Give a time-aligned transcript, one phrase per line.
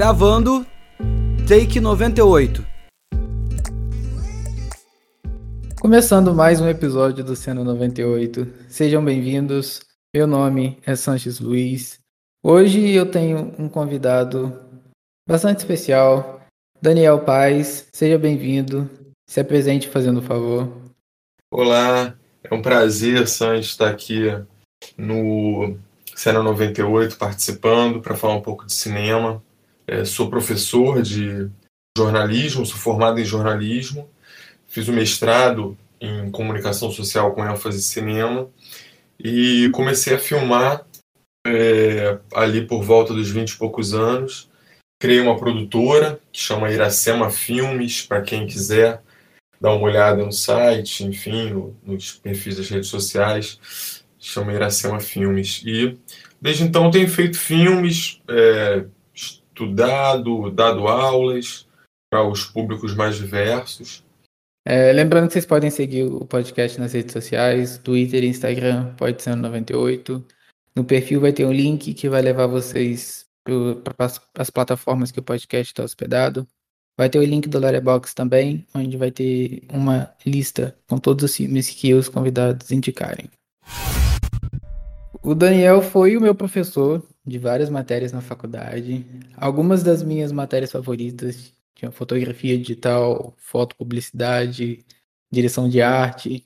[0.00, 0.66] Gravando,
[1.46, 2.66] take 98.
[5.78, 8.50] Começando mais um episódio do Cena 98.
[8.70, 9.82] Sejam bem-vindos.
[10.16, 11.98] Meu nome é Sanches Luiz.
[12.42, 14.58] Hoje eu tenho um convidado
[15.28, 16.40] bastante especial,
[16.80, 17.86] Daniel Paz.
[17.92, 18.88] Seja bem-vindo.
[19.28, 20.66] Se apresente fazendo o favor.
[21.52, 24.30] Olá, é um prazer, Sanches, estar aqui
[24.96, 25.76] no
[26.16, 29.42] Cena 98 participando para falar um pouco de cinema.
[29.90, 31.50] É, sou professor de
[31.98, 34.08] jornalismo, sou formado em jornalismo,
[34.68, 38.48] fiz o um mestrado em comunicação social com ênfase em cinema
[39.18, 40.86] e comecei a filmar
[41.44, 44.48] é, ali por volta dos 20 e poucos anos.
[45.00, 49.02] Criei uma produtora que chama Iracema Filmes, para quem quiser
[49.60, 55.64] dar uma olhada no site, enfim, no, nos perfis das redes sociais, chama Iracema Filmes.
[55.66, 55.98] E
[56.40, 58.84] desde então tenho feito filmes, é,
[59.60, 61.68] estudado, dado aulas
[62.10, 64.02] para os públicos mais diversos.
[64.64, 69.36] É, lembrando que vocês podem seguir o podcast nas redes sociais, Twitter Instagram, pode ser
[69.36, 70.24] no 98.
[70.74, 74.06] No perfil vai ter um link que vai levar vocês para
[74.38, 76.46] as plataformas que o podcast está hospedado.
[76.98, 81.36] Vai ter o link do Letterboxd também, onde vai ter uma lista com todos os
[81.36, 83.30] filmes que os convidados indicarem.
[85.22, 89.06] O Daniel foi o meu professor de várias matérias na faculdade.
[89.36, 94.84] Algumas das minhas matérias favoritas tinham fotografia digital, foto, publicidade,
[95.30, 96.44] direção de arte.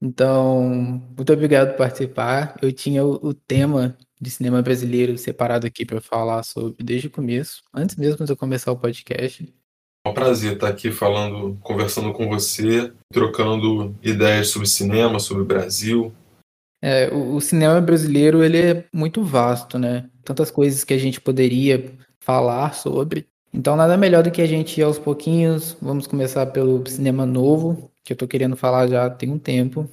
[0.00, 0.62] Então,
[1.16, 2.56] muito obrigado por participar.
[2.62, 7.10] Eu tinha o, o tema de cinema brasileiro separado aqui para falar sobre desde o
[7.10, 9.52] começo, antes mesmo de eu começar o podcast.
[10.04, 15.46] É um prazer estar aqui falando, conversando com você, trocando ideias sobre cinema, sobre o
[15.46, 16.12] Brasil,
[16.84, 20.10] é, o, o, cinema brasileiro ele é muito vasto, né?
[20.24, 23.28] Tantas coisas que a gente poderia falar sobre.
[23.52, 25.76] Então nada melhor do que a gente ir aos pouquinhos.
[25.80, 29.88] Vamos começar pelo cinema novo, que eu tô querendo falar já tem um tempo.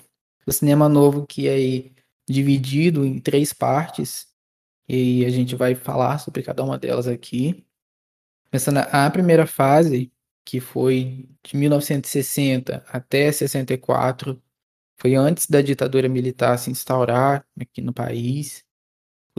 [0.46, 1.92] O cinema novo que é
[2.30, 4.28] dividido em três partes.
[4.88, 7.66] E a gente vai falar sobre cada uma delas aqui.
[8.52, 10.12] Começando a primeira fase,
[10.46, 14.42] que foi de 1960 até 64,
[14.98, 18.66] foi antes da ditadura militar se instaurar aqui no país.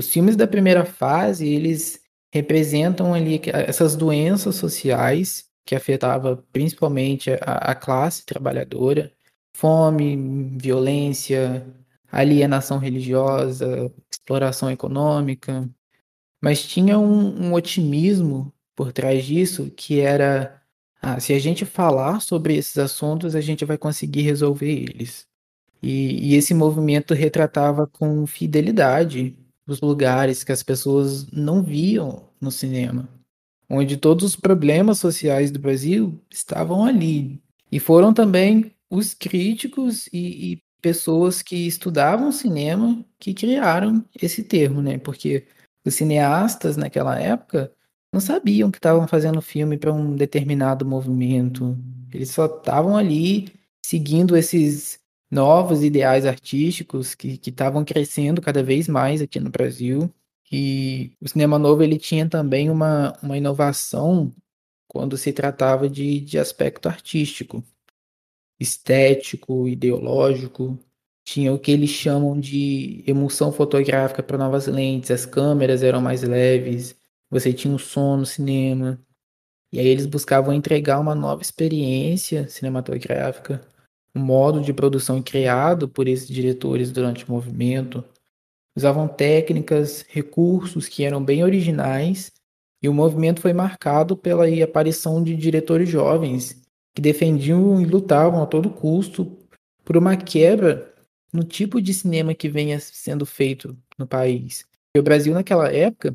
[0.01, 2.01] Os filmes da primeira fase, eles
[2.33, 9.13] representam ali essas doenças sociais que afetavam principalmente a, a classe trabalhadora,
[9.53, 11.67] fome, violência,
[12.11, 15.69] alienação religiosa, exploração econômica,
[16.41, 20.63] mas tinha um, um otimismo por trás disso que era
[21.03, 25.29] ah, se a gente falar sobre esses assuntos, a gente vai conseguir resolver eles.
[25.83, 29.37] E, e esse movimento retratava com fidelidade
[29.73, 33.09] os lugares que as pessoas não viam no cinema,
[33.69, 37.41] onde todos os problemas sociais do Brasil estavam ali.
[37.71, 44.83] E foram também os críticos e, e pessoas que estudavam cinema que criaram esse termo,
[44.83, 44.99] né?
[44.99, 45.47] Porque
[45.85, 47.73] os cineastas naquela época
[48.13, 51.79] não sabiam que estavam fazendo filme para um determinado movimento.
[52.13, 53.53] Eles só estavam ali
[53.85, 54.99] seguindo esses
[55.31, 60.13] novos ideais artísticos que estavam crescendo cada vez mais aqui no Brasil.
[60.53, 64.33] E o cinema novo ele tinha também uma, uma inovação
[64.89, 67.63] quando se tratava de, de aspecto artístico,
[68.59, 70.79] estético, ideológico.
[71.25, 76.23] Tinha o que eles chamam de emulsão fotográfica para novas lentes, as câmeras eram mais
[76.23, 76.97] leves,
[77.31, 79.01] você tinha um som no cinema.
[79.73, 83.61] E aí eles buscavam entregar uma nova experiência cinematográfica
[84.15, 88.05] o modo de produção criado por esses diretores durante o movimento,
[88.77, 92.33] usavam técnicas, recursos que eram bem originais,
[92.83, 96.63] e o movimento foi marcado pela aparição de diretores jovens
[96.95, 99.37] que defendiam e lutavam a todo custo
[99.85, 100.93] por uma quebra
[101.33, 104.65] no tipo de cinema que venha sendo feito no país.
[104.95, 106.15] E o Brasil naquela época,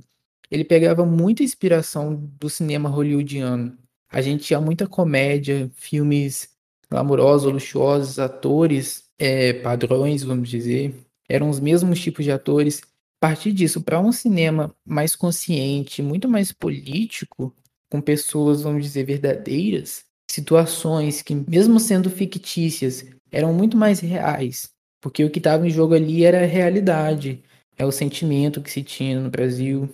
[0.52, 3.78] ele pegava muita inspiração do cinema hollywoodiano.
[4.10, 6.55] A gente tinha muita comédia, filmes
[6.90, 10.94] glamourosos, luxuosos, atores é, padrões, vamos dizer,
[11.28, 12.82] eram os mesmos tipos de atores.
[13.22, 17.54] A partir disso, para um cinema mais consciente, muito mais político,
[17.90, 24.70] com pessoas, vamos dizer, verdadeiras, situações que, mesmo sendo fictícias, eram muito mais reais,
[25.02, 27.44] porque o que estava em jogo ali era a realidade,
[27.78, 29.90] é o sentimento que se tinha no Brasil.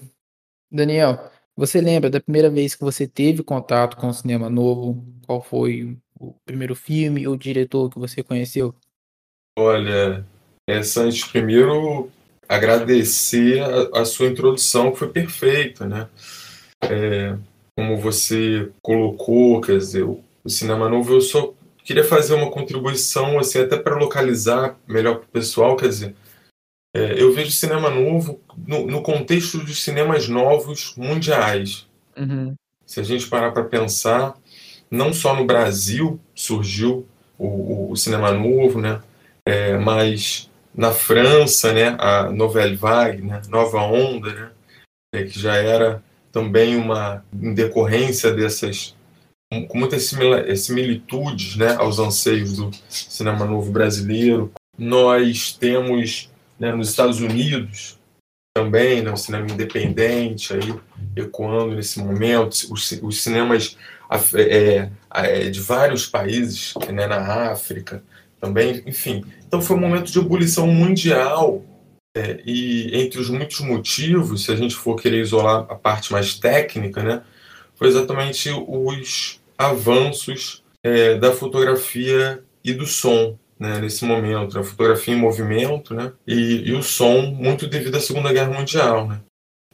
[0.72, 5.06] Daniel, você lembra da primeira vez que você teve contato com o cinema novo?
[5.26, 8.76] Qual foi o primeiro filme ou diretor que você conheceu?
[9.58, 10.26] Olha,
[10.68, 12.10] é, Santos, primeiro
[12.48, 16.08] agradecer a, a, sua introdução, que foi perfeita, né?
[16.84, 17.38] é,
[17.76, 21.54] como você colocou, quer dizer, o, o cinema novo, eu só
[21.84, 26.16] queria fazer uma contribuição, assim, até para localizar melhor para o pessoal, quer dizer,
[26.94, 31.88] é, eu vejo cinema novo no, no, contexto dos cinemas novos mundiais.
[32.18, 32.54] Uhum.
[32.86, 34.36] Se a gente parar para pensar,
[34.92, 37.08] não só no Brasil surgiu
[37.38, 39.02] o, o, cinema novo, né?
[39.48, 44.52] É, mas na França, né, a Nouvelle Vague, né, Nova Onda, né,
[45.16, 48.96] é, que já era também uma em decorrência dessas
[49.68, 50.10] com muitas
[50.56, 54.52] similitudes né, aos anseios do cinema novo brasileiro.
[54.78, 58.00] Nós temos né, nos Estados Unidos
[58.56, 60.74] também, né, o cinema independente aí
[61.16, 63.78] ecoando nesse momento, os, os cinemas
[64.36, 68.04] é, é, de vários países, né, na África
[68.40, 69.24] também, enfim.
[69.48, 71.64] Então foi um momento de ebulição mundial
[72.16, 76.34] é, e entre os muitos motivos, se a gente for querer isolar a parte mais
[76.36, 77.22] técnica, né,
[77.76, 85.14] foi exatamente os avanços é, da fotografia e do som né, nesse momento, a fotografia
[85.14, 89.08] em movimento né, e, e, o som muito devido à Segunda Guerra Mundial.
[89.08, 89.22] Né.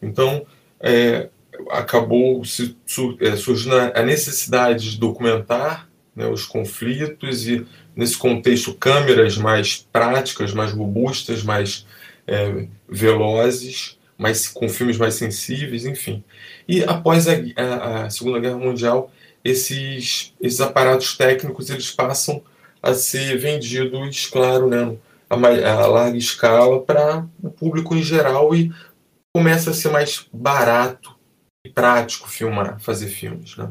[0.02, 0.46] Então,
[0.78, 1.30] é,
[1.72, 2.76] acabou se,
[3.20, 7.66] é, surgindo a necessidade de documentar né, os conflitos e,
[7.96, 11.86] nesse contexto, câmeras mais práticas, mais robustas, mais
[12.26, 16.24] é, velozes, mais, com filmes mais sensíveis, enfim.
[16.68, 19.12] E após a, a, a Segunda Guerra Mundial,
[19.44, 22.42] esses, esses aparatos técnicos eles passam
[22.82, 24.96] a ser vendidos, claro, né,
[25.30, 28.72] a, a larga escala para o público em geral e
[29.34, 31.17] começa a ser mais barato
[31.68, 33.70] prático filmar, fazer filmes, né?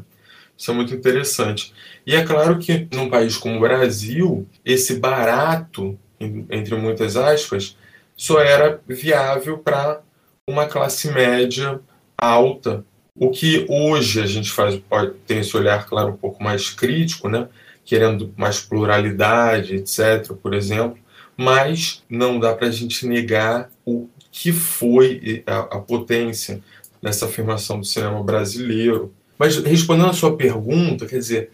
[0.57, 1.73] Isso é muito interessante.
[2.05, 7.77] E é claro que num país como o Brasil, esse barato, entre muitas aspas,
[8.15, 10.01] só era viável para
[10.47, 11.79] uma classe média
[12.17, 12.83] alta.
[13.15, 17.29] O que hoje a gente faz, pode, tem esse olhar, claro, um pouco mais crítico,
[17.29, 17.47] né?
[17.87, 20.99] querendo mais pluralidade, etc., por exemplo,
[21.37, 26.61] mas não dá para a gente negar o que foi a, a potência
[27.01, 29.13] nessa afirmação do cinema brasileiro.
[29.37, 31.51] Mas respondendo a sua pergunta, quer dizer,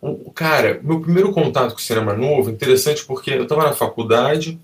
[0.00, 4.58] o, cara, meu primeiro contato com o cinema novo, interessante porque eu estava na faculdade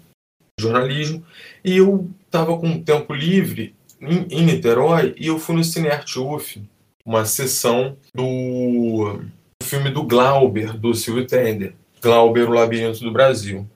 [0.59, 1.25] de jornalismo
[1.65, 6.63] e eu estava com tempo livre em, em Niterói e eu fui no Cinearte UF,
[7.05, 9.21] uma sessão do
[9.63, 13.69] filme do Glauber, do Silvio Tender, Glauber, o Labirinto do Brasil.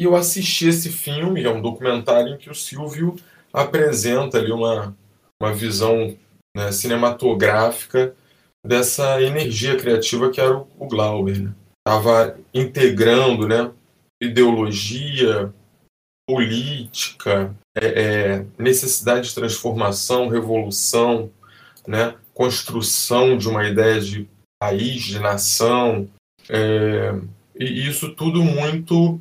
[0.00, 3.16] E eu assisti esse filme, é um documentário em que o Silvio
[3.52, 4.96] apresenta ali uma,
[5.40, 6.16] uma visão
[6.56, 8.14] né, cinematográfica
[8.64, 11.52] dessa energia criativa que era o, Glauber.
[11.86, 12.34] Estava né?
[12.52, 13.70] integrando né,
[14.20, 15.52] ideologia,
[16.28, 21.30] política, é, é, necessidade de transformação, revolução,
[21.86, 24.28] né, construção de uma ideia de
[24.60, 26.08] país, de nação.
[26.50, 27.14] É,
[27.58, 29.20] e isso tudo muito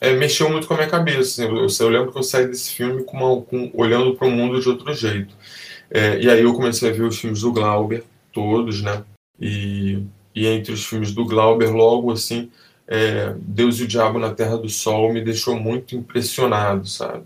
[0.00, 1.20] é, mexeu muito com a minha cabeça.
[1.20, 4.30] Assim, eu, eu, lembro que eu saí desse filme com uma, com, olhando para o
[4.30, 5.34] mundo de outro jeito.
[5.90, 9.04] É, e aí eu comecei a ver os filmes do Glauber, todos, né?
[9.40, 10.02] E,
[10.34, 12.50] e entre os filmes do Glauber, logo assim,
[12.86, 17.24] é, Deus e o Diabo na Terra do Sol me deixou muito impressionado, sabe?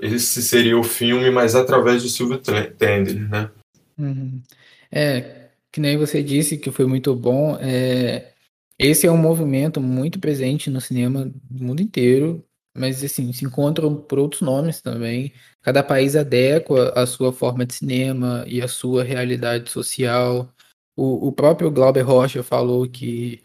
[0.00, 3.50] Esse seria o filme, mas através do Silvio Tender, né?
[3.96, 4.42] Uhum.
[4.90, 8.32] É, que nem você disse que foi muito bom, é,
[8.78, 12.44] esse é um movimento muito presente no cinema do mundo inteiro,
[12.76, 15.32] mas assim, se encontram por outros nomes também.
[15.62, 20.48] Cada país adequa a sua forma de cinema e a sua realidade social.
[20.96, 23.40] O, o próprio Glauber Rocha falou que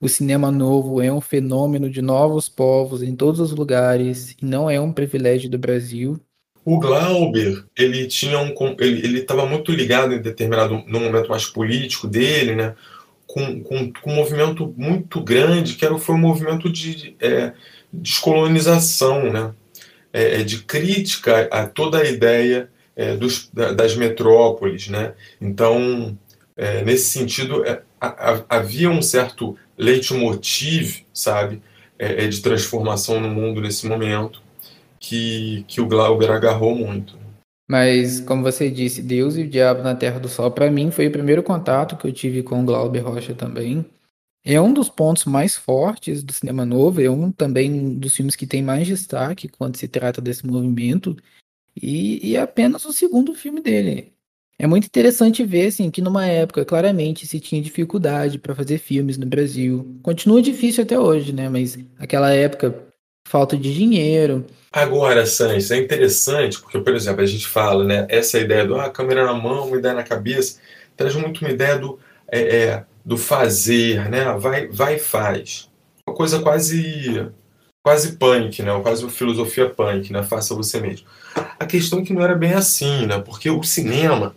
[0.00, 4.68] o cinema novo é um fenômeno de novos povos em todos os lugares e não
[4.68, 6.20] é um privilégio do Brasil.
[6.64, 12.06] O Glauber, ele tinha um ele estava muito ligado em determinado no momento mais político
[12.06, 12.74] dele, né,
[13.26, 17.52] com, com, com, um movimento muito grande que era foi um movimento de é,
[18.00, 19.52] descolonização, né,
[20.12, 25.14] é, é de crítica a toda a ideia é, dos, das metrópoles, né.
[25.40, 26.16] Então,
[26.56, 27.82] é, nesse sentido, é,
[28.48, 31.60] havia um certo leitmotiv, sabe,
[31.98, 34.42] é, de transformação no mundo nesse momento
[34.98, 37.16] que, que o Glauber agarrou muito.
[37.68, 41.06] Mas, como você disse, Deus e o Diabo na Terra do Sol, para mim foi
[41.06, 43.84] o primeiro contato que eu tive com o Glauber Rocha também.
[44.44, 48.46] É um dos pontos mais fortes do cinema novo, é um também dos filmes que
[48.46, 51.16] tem mais destaque quando se trata desse movimento,
[51.74, 54.12] e, e é apenas o segundo filme dele.
[54.58, 59.18] É muito interessante ver assim, que numa época claramente se tinha dificuldade para fazer filmes
[59.18, 59.98] no Brasil.
[60.02, 61.48] Continua difícil até hoje, né?
[61.48, 62.86] Mas aquela época
[63.26, 64.46] falta de dinheiro.
[64.70, 68.90] Agora, Sanches, é interessante, porque, por exemplo, a gente fala, né, essa ideia do ah,
[68.90, 70.60] câmera na mão, uma ideia na cabeça,
[70.96, 71.98] traz muito uma ideia do,
[72.28, 74.32] é, é, do fazer, né?
[74.38, 75.68] Vai, vai e faz.
[76.06, 77.30] Uma coisa quase
[77.82, 78.80] quase punk, né?
[78.80, 80.22] Quase uma filosofia punk, né?
[80.22, 81.06] Faça você mesmo.
[81.58, 83.18] A questão é que não era bem assim, né?
[83.18, 84.34] Porque o cinema,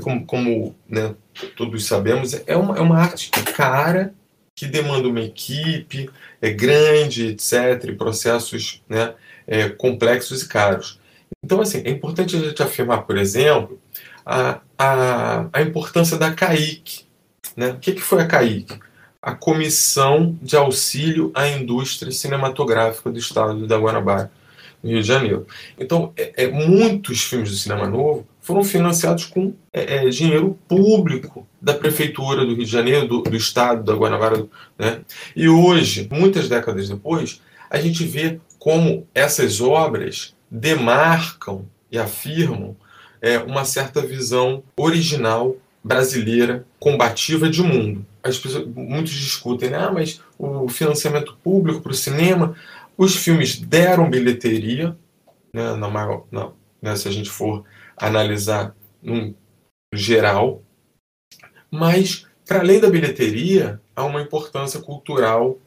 [0.00, 1.14] como, como né,
[1.56, 4.14] todos sabemos, é uma, é uma arte cara
[4.56, 6.08] que demanda uma equipe,
[6.40, 9.14] é grande, etc., e processos né,
[9.46, 11.00] é, complexos e caros.
[11.44, 13.80] Então, assim, é importante a gente afirmar, por exemplo,
[14.24, 17.03] a, a, a importância da CAIC.
[17.56, 17.70] Né?
[17.70, 18.78] O que, que foi a CAIC?
[19.22, 24.30] A Comissão de Auxílio à Indústria Cinematográfica do Estado da Guanabara,
[24.82, 25.46] no Rio de Janeiro.
[25.78, 31.46] Então, é, é, muitos filmes do cinema novo foram financiados com é, é dinheiro público
[31.60, 34.46] da Prefeitura do Rio de Janeiro, do, do Estado da Guanabara.
[34.78, 35.00] Né?
[35.34, 42.76] E hoje, muitas décadas depois, a gente vê como essas obras demarcam e afirmam
[43.20, 48.06] é, uma certa visão original brasileira combativa de mundo.
[48.22, 49.76] As pessoas, muitos discutem, né?
[49.76, 52.56] ah, mas o financiamento público para o cinema,
[52.96, 54.96] os filmes deram bilheteria,
[55.52, 56.50] né, na maior, na,
[56.80, 57.64] né, se a gente for
[57.96, 59.34] analisar no
[59.92, 60.62] geral,
[61.70, 65.58] mas para além da bilheteria há uma importância cultural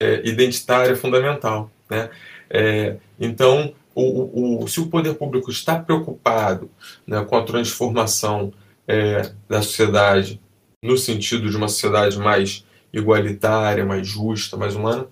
[0.00, 2.10] é, identitária fundamental, né?
[2.48, 6.70] É, então o, o, se o poder público está preocupado
[7.06, 8.52] né, com a transformação
[8.86, 10.40] é, da sociedade
[10.82, 15.06] no sentido de uma sociedade mais igualitária, mais justa, mais humana,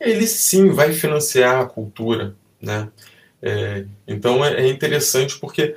[0.00, 2.34] ele sim vai financiar a cultura.
[2.60, 2.88] Né?
[3.42, 5.76] É, então é, é interessante porque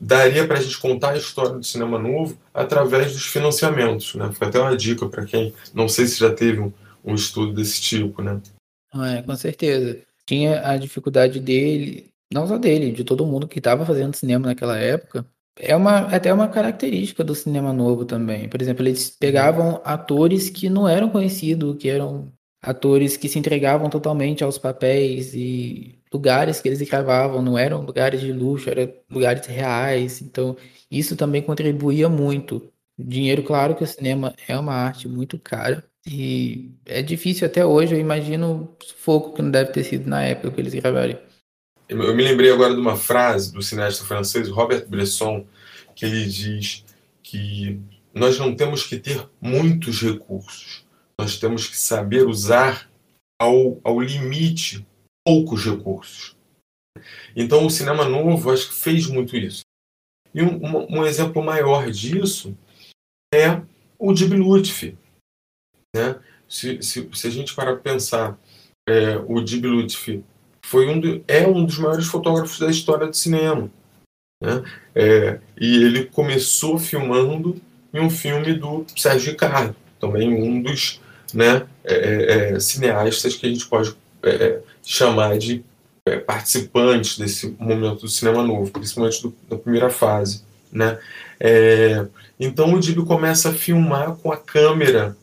[0.00, 4.14] daria para a gente contar a história do cinema novo através dos financiamentos.
[4.14, 4.30] Né?
[4.32, 6.72] Fica até uma dica para quem não sei se já teve um,
[7.04, 8.22] um estudo desse tipo.
[8.22, 8.40] Né?
[8.94, 13.86] É, com certeza tinha a dificuldade dele, não só dele, de todo mundo que estava
[13.86, 15.24] fazendo cinema naquela época.
[15.60, 18.48] É uma, até uma característica do cinema novo também.
[18.48, 23.90] Por exemplo, eles pegavam atores que não eram conhecidos, que eram atores que se entregavam
[23.90, 29.46] totalmente aos papéis e lugares que eles gravavam não eram lugares de luxo, eram lugares
[29.46, 30.22] reais.
[30.22, 30.56] Então,
[30.90, 32.72] isso também contribuía muito.
[32.98, 37.94] Dinheiro, claro que o cinema é uma arte muito cara, e é difícil até hoje,
[37.94, 41.16] eu imagino o sufoco que não deve ter sido na época que eles gravaram.
[41.88, 45.46] Eu me lembrei agora de uma frase do cineasta francês Robert Bresson,
[45.94, 46.84] que ele diz
[47.22, 47.80] que
[48.12, 50.84] nós não temos que ter muitos recursos,
[51.18, 52.90] nós temos que saber usar
[53.40, 54.86] ao, ao limite
[55.24, 56.36] poucos recursos.
[57.34, 59.62] Então o cinema novo acho que fez muito isso.
[60.34, 62.56] E um, um, exemplo maior disso
[63.32, 63.62] é
[63.98, 64.96] o Dib Lutfi,
[65.96, 66.20] né?
[66.46, 68.38] Se, se, se a gente para pensar,
[68.86, 69.64] é, o Dib
[70.68, 73.70] foi um é um dos maiores fotógrafos da história do cinema.
[74.38, 74.62] Né?
[74.94, 77.56] É, e ele começou filmando
[77.92, 81.00] em um filme do Sérgio Ricardo, também um dos
[81.32, 85.64] né, é, é, é cineastas que a gente pode é, chamar de
[86.26, 90.46] participantes desse momento do cinema novo, principalmente do, da primeira fase.
[90.70, 90.98] Né?
[92.38, 95.16] então o Dib começa a filmar com a câmera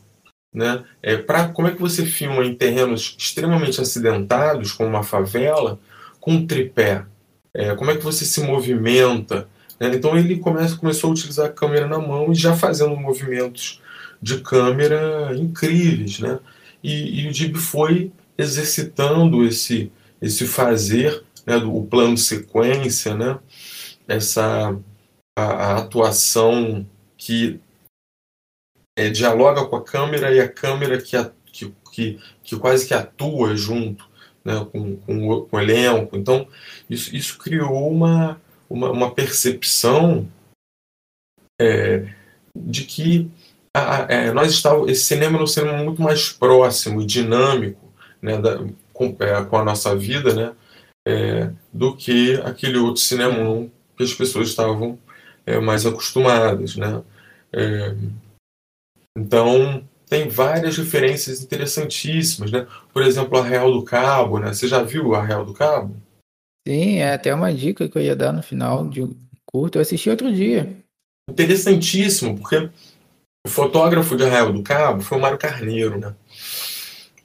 [0.56, 0.82] né?
[1.02, 1.18] É,
[1.52, 5.78] como é que você filma em terrenos extremamente acidentados, como uma favela,
[6.18, 7.04] com um tripé?
[7.52, 9.46] É, como é que você se movimenta?
[9.78, 9.94] Né?
[9.94, 13.82] Então ele começa, começou a utilizar a câmera na mão e já fazendo movimentos
[14.20, 16.20] de câmera incríveis.
[16.20, 16.38] Né?
[16.82, 23.38] E, e o Dib foi exercitando esse, esse fazer, né, do, o plano sequência, né?
[24.08, 24.74] essa
[25.36, 26.86] a, a atuação
[27.18, 27.60] que
[28.96, 31.16] é, dialoga com a câmera e a câmera que,
[31.52, 34.08] que, que, que quase que atua junto
[34.44, 36.16] né, com, com, o, com o elenco.
[36.16, 36.48] Então,
[36.88, 40.26] isso, isso criou uma, uma, uma percepção
[41.60, 42.06] é,
[42.54, 43.30] de que
[43.74, 47.92] a, a, é, nós estávamos, esse cinema era um cinema muito mais próximo e dinâmico
[48.22, 50.52] né, da, com, é, com, a nossa vida né,
[51.06, 54.98] é, do que aquele outro cinema que as pessoas estavam
[55.44, 56.76] é, mais acostumadas.
[56.76, 57.02] Né?
[59.16, 62.66] Então, tem várias referências interessantíssimas, né?
[62.92, 64.52] Por exemplo, a Real do Cabo, né?
[64.52, 65.96] Você já viu a Real do Cabo?
[66.66, 69.78] Sim, é até uma dica que eu ia dar no final de um curto.
[69.78, 70.76] Eu assisti outro dia.
[71.30, 72.70] Interessantíssimo, porque
[73.46, 76.14] o fotógrafo de Arraial do Cabo foi o Mário Carneiro, né?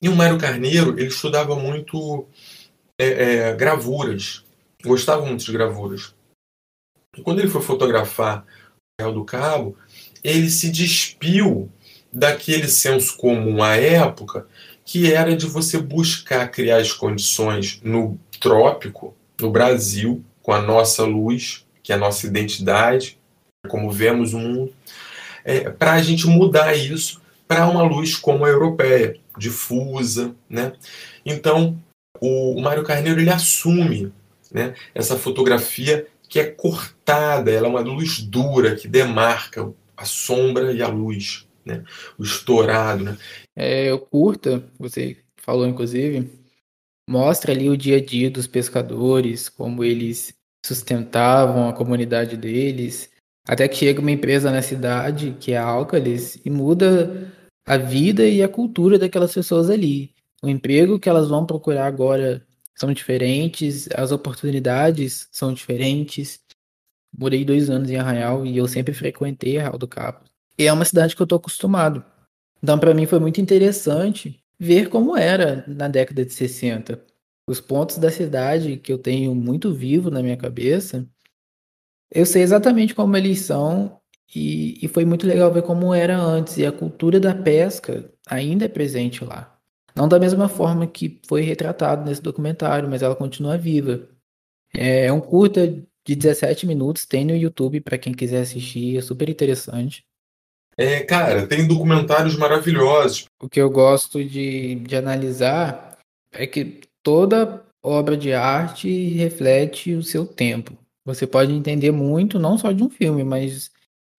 [0.01, 2.27] E o Mário Carneiro, ele estudava muito
[2.99, 4.43] é, é, gravuras,
[4.83, 6.15] gostava muito de gravuras.
[7.15, 8.45] E quando ele foi fotografar
[8.99, 9.77] Arraial do Cabo,
[10.23, 11.71] ele se despiu
[12.11, 14.45] daquele senso comum à época
[14.83, 21.03] que era de você buscar criar as condições no trópico, no Brasil, com a nossa
[21.03, 23.17] luz, que é a nossa identidade,
[23.69, 24.73] como vemos o mundo,
[25.45, 30.73] é, para a gente mudar isso para uma luz como a europeia, difusa, né?
[31.25, 31.77] Então,
[32.19, 34.11] o, Mário Carneiro ele assume
[34.51, 40.71] né, essa fotografia que é cortada, ela é uma luz dura que demarca a sombra
[40.71, 41.83] e a luz, né?
[42.17, 43.03] o estourado.
[43.03, 43.17] Né?
[43.55, 46.29] É, curta, você falou inclusive,
[47.09, 50.33] mostra ali o dia a dia dos pescadores, como eles
[50.65, 53.09] sustentavam a comunidade deles,
[53.47, 57.31] até que chega uma empresa na cidade, que é a Alcalis, e muda
[57.65, 60.13] a vida e a cultura daquelas pessoas ali.
[60.43, 66.39] O emprego que elas vão procurar agora são diferentes, as oportunidades são diferentes.
[67.15, 70.30] Morei dois anos em Arraial e eu sempre frequentei Arraial do Cabo.
[70.61, 72.05] E é uma cidade que eu tô acostumado.
[72.61, 77.03] Então, para mim, foi muito interessante ver como era na década de 60.
[77.47, 81.03] Os pontos da cidade que eu tenho muito vivo na minha cabeça,
[82.13, 83.99] eu sei exatamente como eles são
[84.35, 86.57] e, e foi muito legal ver como era antes.
[86.57, 89.59] E a cultura da pesca ainda é presente lá.
[89.95, 94.07] Não da mesma forma que foi retratado nesse documentário, mas ela continua viva.
[94.75, 95.67] É, é um curta
[96.05, 100.05] de 17 minutos, tem no YouTube para quem quiser assistir, é super interessante.
[100.77, 103.25] É, cara, tem documentários maravilhosos.
[103.41, 105.97] O que eu gosto de, de analisar
[106.31, 110.77] é que toda obra de arte reflete o seu tempo.
[111.05, 113.71] Você pode entender muito, não só de um filme, mas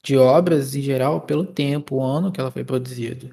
[0.04, 3.30] de obras em geral, pelo tempo, o ano que ela foi produzida.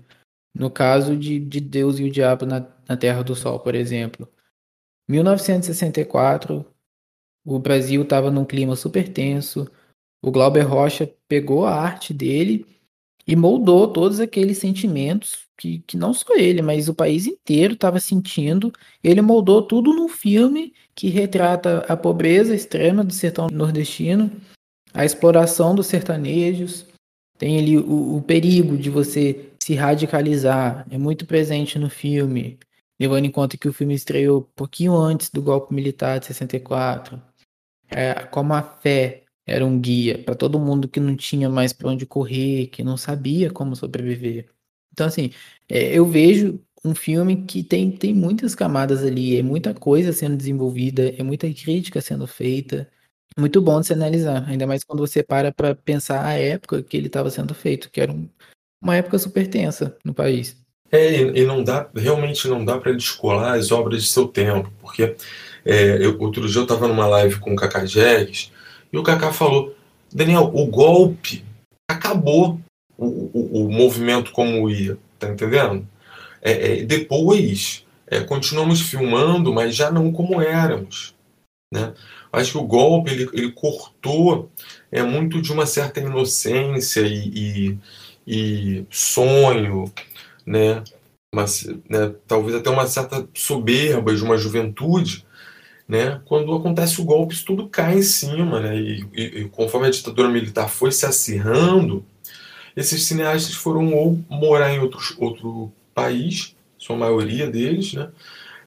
[0.53, 4.27] No caso de, de Deus e o Diabo na, na Terra do Sol, por exemplo.
[5.07, 6.65] 1964,
[7.45, 9.69] o Brasil estava num clima super tenso.
[10.21, 12.65] O Glauber Rocha pegou a arte dele
[13.29, 17.99] e moldou todos aqueles sentimentos que, que não só ele, mas o país inteiro estava
[17.99, 18.73] sentindo.
[19.03, 24.31] Ele moldou tudo num filme que retrata a pobreza extrema do sertão nordestino,
[24.91, 26.87] a exploração dos sertanejos,
[27.37, 32.57] tem ali o, o perigo de você se radicalizar é muito presente no filme,
[32.99, 37.21] levando em conta que o filme estreou pouquinho antes do golpe militar de 64.
[37.91, 41.89] É, como a fé era um guia para todo mundo que não tinha mais para
[41.89, 44.47] onde correr, que não sabia como sobreviver.
[44.93, 45.31] Então, assim,
[45.67, 50.37] é, eu vejo um filme que tem, tem muitas camadas ali, é muita coisa sendo
[50.37, 52.89] desenvolvida, é muita crítica sendo feita.
[53.37, 56.97] Muito bom de se analisar, ainda mais quando você para para pensar a época que
[56.97, 58.27] ele estava sendo feito, que era um,
[58.81, 60.57] uma época super tensa no país.
[60.91, 65.15] É, e não dá, realmente não dá para descolar as obras de seu tempo, porque
[65.63, 68.51] é, eu, outro dia eu estava numa live com o Kaká Jegues
[68.91, 69.75] e o Kaká falou:
[70.11, 71.43] Daniel, o golpe
[71.89, 72.59] acabou
[72.97, 75.87] o, o, o movimento como ia, tá entendendo?
[76.41, 81.15] É, é, depois é, continuamos filmando, mas já não como éramos,
[81.73, 81.93] né?
[82.31, 84.51] Acho que o golpe ele, ele cortou
[84.91, 87.31] é muito de uma certa inocência e,
[87.69, 87.79] e
[88.29, 89.91] e sonho,
[90.45, 90.83] né?
[91.33, 91.45] Uma,
[91.89, 92.13] né?
[92.27, 95.25] Talvez até uma certa soberba de uma juventude,
[95.89, 96.21] né?
[96.25, 98.77] Quando acontece o golpe, isso tudo cai em cima, né?
[98.77, 102.05] E, e, e conforme a ditadura militar foi se acirrando,
[102.77, 108.07] esses cineastas foram ou morar em outros, outro país, sua maioria deles, né?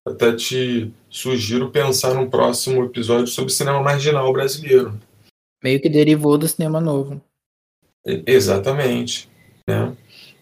[0.05, 4.99] Até te sugiro pensar num próximo episódio sobre cinema marginal brasileiro.
[5.63, 7.23] Meio que derivou do cinema novo.
[8.27, 9.29] Exatamente.
[9.65, 9.93] Né?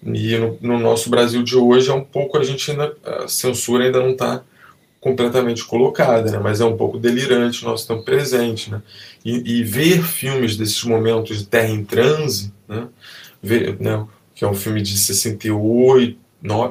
[0.03, 3.85] E no, no, nosso Brasil de hoje é um pouco a gente ainda a censura
[3.85, 4.43] ainda não está
[5.01, 6.39] completamente colocada, né?
[6.39, 8.83] mas é um pouco delirante nosso tempo presente, né?
[9.25, 12.89] E, e, ver filmes desses momentos de Terra em Transe, né?
[13.43, 14.07] Ver, né?
[14.35, 16.19] que é um filme de 68,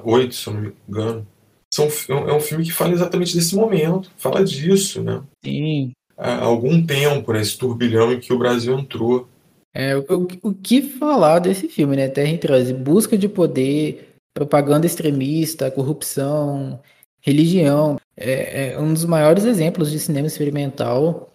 [0.04, 1.28] 8, se eu não me engano,
[1.72, 5.22] são, é um filme que fala exatamente desse momento, fala disso, né?
[5.44, 5.92] Sim.
[6.18, 9.28] Há algum tempo, né, esse turbilhão em que o Brasil entrou.
[9.74, 12.08] É, o, o que falar desse filme, né?
[12.08, 16.80] Terra em Transe, busca de poder, propaganda extremista, corrupção,
[17.22, 18.00] religião.
[18.16, 21.32] É, é um dos maiores exemplos de cinema experimental.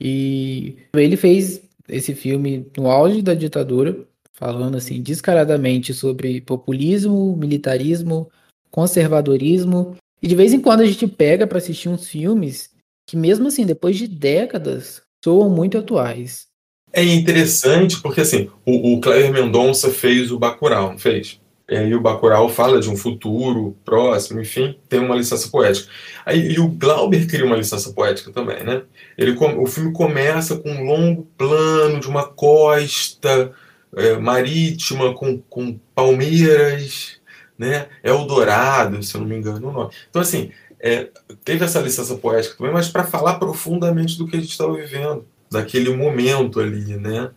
[0.00, 8.30] E ele fez esse filme no auge da ditadura, falando assim descaradamente sobre populismo, militarismo,
[8.70, 9.96] conservadorismo.
[10.22, 12.70] E de vez em quando a gente pega para assistir uns filmes
[13.06, 16.46] que mesmo assim, depois de décadas, soam muito atuais.
[16.92, 19.00] É interessante porque assim, o, o
[19.32, 21.40] Mendonça fez o Bacurau, não fez?
[21.68, 25.90] E o Bacurau fala de um futuro próximo, enfim, tem uma licença poética.
[26.26, 28.82] Aí, e o Glauber cria uma licença poética também, né?
[29.16, 33.52] Ele, o filme começa com um longo plano de uma costa
[33.96, 37.20] é, marítima com, com palmeiras,
[37.58, 37.86] né?
[38.02, 39.94] Eldorado, se eu não me engano o nome.
[40.10, 41.08] Então, assim, é,
[41.44, 45.24] teve essa licença poética também, mas para falar profundamente do que a gente estava vivendo,
[45.50, 47.30] daquele momento ali, né?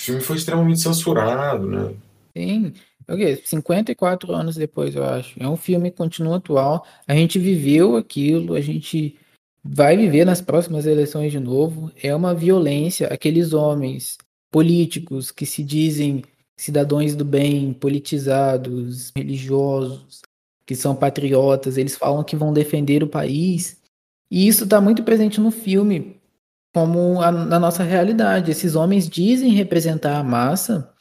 [0.00, 1.94] O filme foi extremamente censurado, né?
[2.36, 2.72] Sim.
[3.10, 5.34] Okay, 54 anos depois, eu acho.
[5.42, 6.86] É um filme que continua atual.
[7.08, 9.18] A gente viveu aquilo, a gente
[9.64, 11.90] vai viver nas próximas eleições de novo.
[12.00, 13.08] É uma violência.
[13.08, 14.16] Aqueles homens
[14.50, 16.22] políticos que se dizem
[16.56, 20.20] cidadãos do bem, politizados, religiosos,
[20.64, 23.80] que são patriotas, eles falam que vão defender o país.
[24.30, 26.20] E isso está muito presente no filme,
[26.72, 28.52] como a, na nossa realidade.
[28.52, 30.92] Esses homens dizem representar a massa,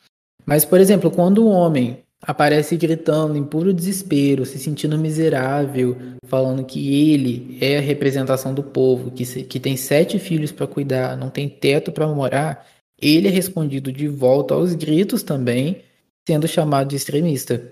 [0.49, 6.65] mas, por exemplo, quando o homem aparece gritando em puro desespero, se sentindo miserável, falando
[6.65, 11.15] que ele é a representação do povo, que, se, que tem sete filhos para cuidar,
[11.15, 12.65] não tem teto para morar,
[12.99, 15.83] ele é respondido de volta aos gritos também,
[16.27, 17.71] sendo chamado de extremista.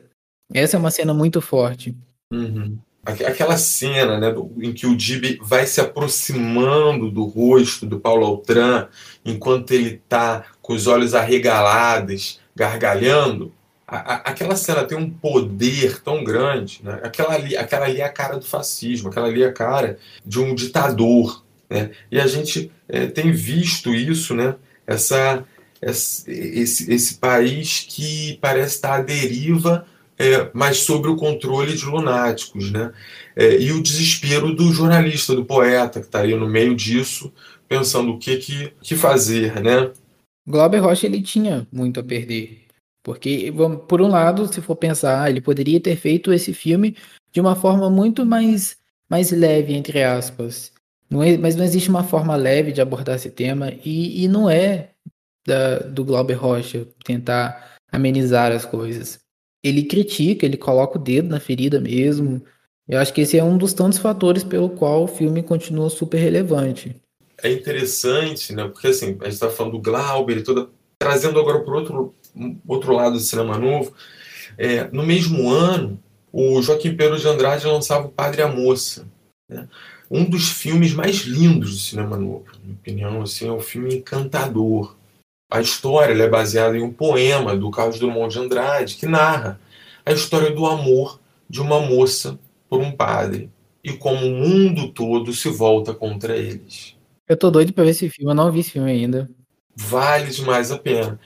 [0.53, 1.97] Essa é uma cena muito forte.
[2.31, 2.77] Uhum.
[3.03, 8.87] Aquela cena né, em que o Dib vai se aproximando do rosto do Paulo Altran,
[9.25, 13.53] enquanto ele está com os olhos arregalados, gargalhando,
[13.87, 16.81] a, a, aquela cena tem um poder tão grande.
[16.83, 16.99] Né?
[17.03, 20.39] Aquela, ali, aquela ali é a cara do fascismo, aquela ali é a cara de
[20.39, 21.45] um ditador.
[21.69, 21.91] Né?
[22.11, 24.55] E a gente é, tem visto isso, né?
[24.85, 25.45] essa,
[25.81, 29.85] essa esse, esse país que parece estar à deriva,
[30.17, 32.71] é, mas sobre o controle de lunáticos.
[32.71, 32.91] Né?
[33.35, 37.31] É, e o desespero do jornalista, do poeta, que está aí no meio disso,
[37.69, 39.61] pensando o que, que, que fazer.
[39.61, 39.91] Né?
[40.47, 42.65] Glauber Rocha ele tinha muito a perder.
[43.03, 43.53] Porque,
[43.87, 46.95] por um lado, se for pensar, ele poderia ter feito esse filme
[47.31, 48.77] de uma forma muito mais,
[49.09, 50.73] mais leve, entre aspas.
[51.09, 54.49] Não é, mas não existe uma forma leve de abordar esse tema e, e não
[54.49, 54.91] é
[55.45, 59.19] da, do Glauber Rocha tentar amenizar as coisas.
[59.63, 62.41] Ele critica, ele coloca o dedo na ferida mesmo.
[62.87, 66.17] Eu acho que esse é um dos tantos fatores pelo qual o filme continua super
[66.17, 66.95] relevante.
[67.41, 68.63] É interessante, né?
[68.67, 70.69] Porque assim, a gente está falando do Glauber e toda.
[70.99, 72.15] Trazendo agora para outro,
[72.67, 73.93] outro lado do cinema novo.
[74.57, 75.99] É, no mesmo ano,
[76.33, 79.07] o Joaquim Pedro de Andrade lançava O Padre e a Moça.
[79.47, 79.67] Né?
[80.09, 83.95] um dos filmes mais lindos do cinema novo, na minha opinião, assim, é um filme
[83.95, 84.95] encantador.
[85.51, 89.59] A história é baseada em um poema do Carlos Drummond de Andrade que narra
[90.05, 91.19] a história do amor
[91.49, 92.37] de uma moça
[92.69, 93.49] por um padre
[93.83, 96.96] e como o mundo todo se volta contra eles.
[97.27, 99.29] Eu tô doido para ver esse filme, eu não vi esse filme ainda.
[99.75, 101.19] Vale demais a pena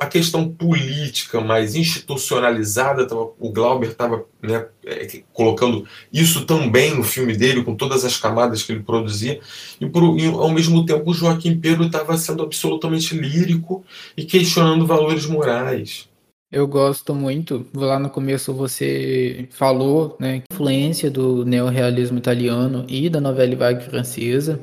[0.00, 3.06] a questão política mais institucionalizada,
[3.38, 8.62] o Glauber estava né, é, colocando isso também no filme dele, com todas as camadas
[8.62, 9.40] que ele produzia,
[9.80, 13.84] e, por, e ao mesmo tempo o Joaquim Pedro estava sendo absolutamente lírico
[14.16, 16.08] e questionando valores morais.
[16.50, 23.20] Eu gosto muito, lá no começo você falou, né, influência do neorrealismo italiano e da
[23.20, 24.60] novela vague francesa.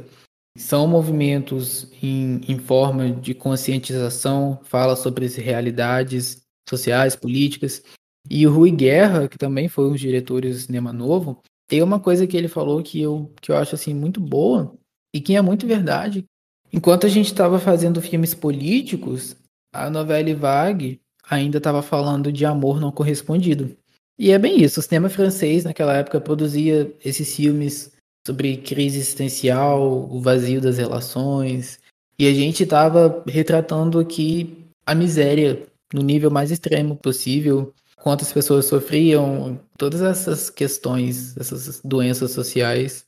[0.57, 7.83] São movimentos em, em forma de conscientização, fala sobre as realidades sociais, políticas.
[8.29, 11.99] E o Rui Guerra, que também foi um dos diretores do Cinema Novo, tem uma
[11.99, 14.75] coisa que ele falou que eu, que eu acho assim muito boa
[15.15, 16.25] e que é muito verdade.
[16.71, 19.35] Enquanto a gente estava fazendo filmes políticos,
[19.73, 23.75] a novela Vague ainda estava falando de amor não correspondido.
[24.19, 27.91] E é bem isso, o cinema francês naquela época produzia esses filmes
[28.25, 31.79] sobre crise existencial, o vazio das relações.
[32.17, 38.65] E a gente estava retratando aqui a miséria no nível mais extremo possível, quantas pessoas
[38.65, 43.05] sofriam, todas essas questões, essas doenças sociais.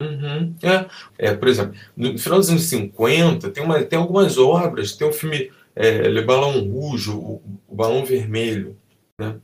[0.00, 0.54] Uhum.
[0.62, 1.28] É.
[1.28, 5.12] é, por exemplo, no final dos anos 50, tem, uma, tem algumas obras, tem o
[5.12, 8.76] filme é, Le Ballon Rouge, o, o Balão Vermelho,
[9.18, 9.40] né?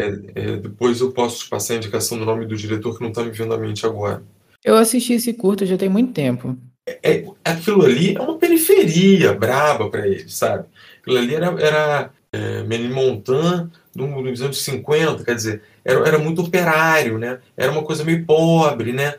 [0.00, 3.10] É, é, depois eu posso te passar a indicação do nome do diretor que não
[3.10, 4.24] está me vindo à mente agora.
[4.64, 6.56] Eu assisti esse curto já tem muito tempo.
[6.86, 10.66] É, aquilo ali é uma periferia braba para ele, sabe?
[11.00, 17.18] Aquilo ali era, era é, Montan nos anos 50, quer dizer, era, era muito operário,
[17.18, 17.40] né?
[17.56, 19.14] Era uma coisa meio pobre, né?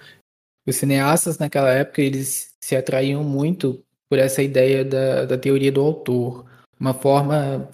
[0.66, 5.82] Os cineastas naquela época, eles se atraíam muito por essa ideia da, da teoria do
[5.82, 6.46] autor.
[6.80, 7.70] Uma forma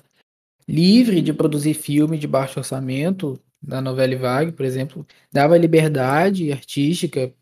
[0.67, 7.33] livre de produzir filme de baixo orçamento, da novela Vague, por exemplo, dava liberdade artística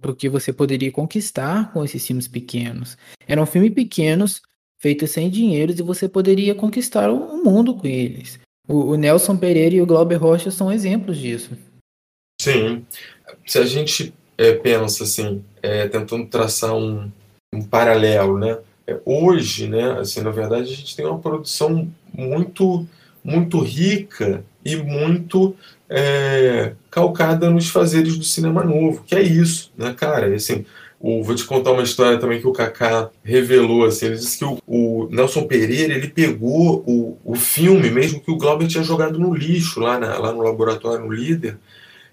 [0.00, 2.96] para o que você poderia conquistar com esses filmes pequenos.
[3.26, 4.42] Eram filmes pequenos,
[4.76, 8.40] feitos sem dinheiro, e você poderia conquistar o mundo com eles.
[8.66, 11.50] O, o Nelson Pereira e o Glauber Rocha são exemplos disso.
[12.40, 12.84] Sim.
[13.46, 17.10] Se a gente é, pensa assim, é, tentando traçar um,
[17.52, 18.58] um paralelo, né?
[18.86, 22.86] É, hoje, né, assim, na verdade, a gente tem uma produção muito
[23.28, 25.54] muito rica e muito
[25.88, 30.34] é, calcada nos fazeres do cinema novo, que é isso, né, cara?
[30.34, 30.64] Assim,
[31.00, 33.84] o, vou te contar uma história também que o Kaká revelou.
[33.84, 38.30] Assim, ele disse que o, o, Nelson Pereira ele pegou o, o filme, mesmo que
[38.30, 41.58] o Glauber tinha jogado no lixo lá, na, lá no laboratório, no Líder,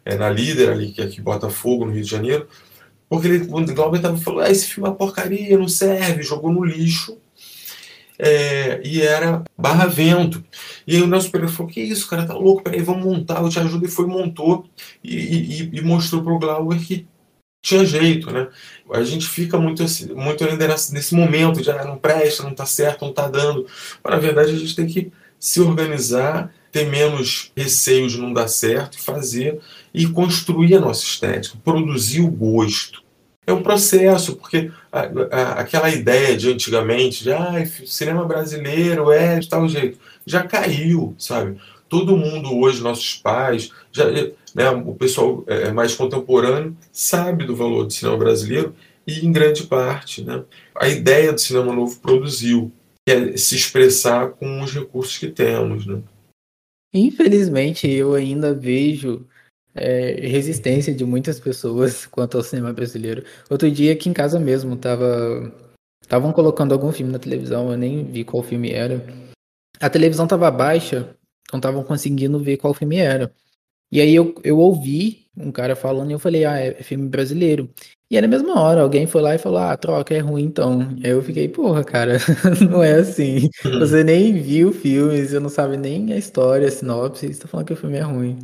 [0.03, 2.47] é, na Líder, ali, que é aqui Botafogo, no Rio de Janeiro,
[3.09, 6.63] porque ele, o Glauber estava falando: ah, esse filme é porcaria, não serve, jogou no
[6.63, 7.17] lixo.
[8.17, 10.43] É, e era Barra Vento.
[10.87, 12.63] E aí o Nelson Pereira falou: Que isso, cara, tá louco?
[12.63, 13.85] Peraí, vamos montar, eu te ajudo.
[13.85, 14.65] E foi, montou
[15.03, 17.07] e, e, e mostrou para o Glauber que
[17.65, 18.47] tinha jeito, né?
[18.91, 22.65] A gente fica muito, assim, muito ainda nesse momento de ah, não presta, não está
[22.65, 23.65] certo, não está dando.
[24.03, 28.47] Mas na verdade a gente tem que se organizar, ter menos receio de não dar
[28.47, 29.59] certo, fazer
[29.93, 33.03] e construir a nossa estética, produzir o gosto.
[33.47, 39.39] É um processo, porque a, a, aquela ideia de antigamente, de ah, cinema brasileiro é
[39.39, 41.57] de tal jeito, já caiu, sabe?
[41.87, 44.05] Todo mundo hoje, nossos pais, já,
[44.55, 48.73] né, o pessoal é, é, mais contemporâneo sabe do valor do cinema brasileiro
[49.05, 52.71] e, em grande parte, né, a ideia do cinema novo produziu,
[53.05, 55.85] que é se expressar com os recursos que temos.
[55.85, 56.01] Né.
[56.91, 59.27] Infelizmente, eu ainda vejo
[59.75, 63.23] é, resistência de muitas pessoas quanto ao cinema brasileiro.
[63.49, 65.53] Outro dia, aqui em casa mesmo, tava
[66.01, 69.03] estavam colocando algum filme na televisão, eu nem vi qual filme era.
[69.79, 71.15] A televisão estava baixa,
[71.51, 73.33] não estavam conseguindo ver qual filme era.
[73.91, 77.69] E aí eu, eu ouvi um cara falando e eu falei, ah, é filme brasileiro.
[78.09, 80.95] E aí na mesma hora alguém foi lá e falou, ah, troca, é ruim então.
[80.97, 82.17] E aí eu fiquei, porra, cara,
[82.69, 83.49] não é assim.
[83.63, 87.47] Você nem viu o filme, você não sabe nem a história, a sinopse, você tá
[87.47, 88.39] falando que o filme é ruim.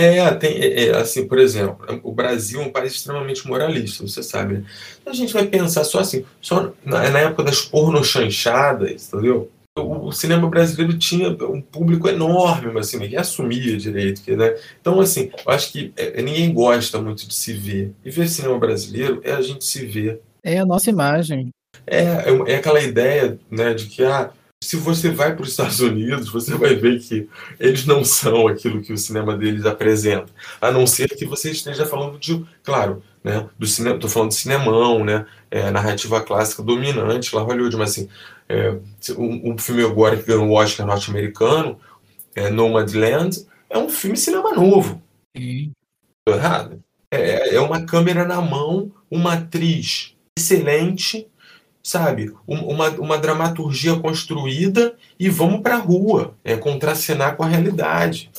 [0.00, 4.22] É, tem, é, é, assim, por exemplo, o Brasil é um país extremamente moralista, você
[4.22, 4.58] sabe.
[4.58, 4.64] Né?
[5.04, 9.50] A gente vai pensar só assim, só na, na época das pornochanchadas, entendeu?
[9.76, 14.22] o, cinema brasileiro tinha um público enorme, mas assim, ninguém assumia direito.
[14.36, 14.56] Né?
[14.80, 17.92] Então, assim, eu acho que é, ninguém gosta muito de se ver.
[18.04, 20.20] E ver cinema brasileiro é a gente se ver.
[20.44, 21.50] É a nossa imagem.
[21.86, 24.30] É, é, é aquela ideia né, de que ah,
[24.68, 27.26] se você vai para os Estados Unidos, você vai ver que
[27.58, 30.30] eles não são aquilo que o cinema deles apresenta.
[30.60, 34.34] A não ser que você esteja falando de, claro, né, do cinema, estou falando de
[34.34, 38.10] cinemão, né, é, narrativa clássica dominante lá Hollywood, mas assim,
[38.46, 38.76] é,
[39.16, 41.80] um, um, filme agora que ganhou o Oscar norte-americano,
[42.34, 45.00] é Nomadland, é um filme cinema novo.
[45.34, 46.84] Estou errado?
[47.10, 51.26] É, é uma câmera na mão, uma atriz excelente,
[51.82, 52.32] sabe?
[52.46, 58.30] Uma, uma dramaturgia construída e vamos para a rua, é, contracenar com a realidade.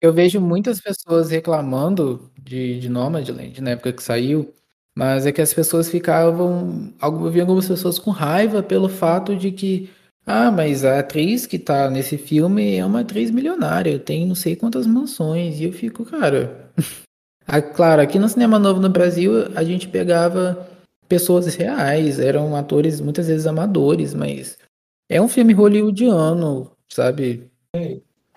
[0.00, 4.54] Eu vejo muitas pessoas reclamando de, de Nomadland na época que saiu,
[4.96, 6.92] mas é que as pessoas ficavam.
[7.00, 9.90] Havia algumas pessoas com raiva pelo fato de que.
[10.26, 14.54] Ah, mas a atriz que tá nesse filme é uma atriz milionária, tem não sei
[14.54, 15.58] quantas mansões.
[15.58, 16.70] E eu fico, cara.
[17.74, 20.68] claro, aqui no Cinema Novo no Brasil a gente pegava
[21.08, 24.58] pessoas reais, eram atores muitas vezes amadores, mas
[25.08, 27.48] é um filme hollywoodiano, sabe?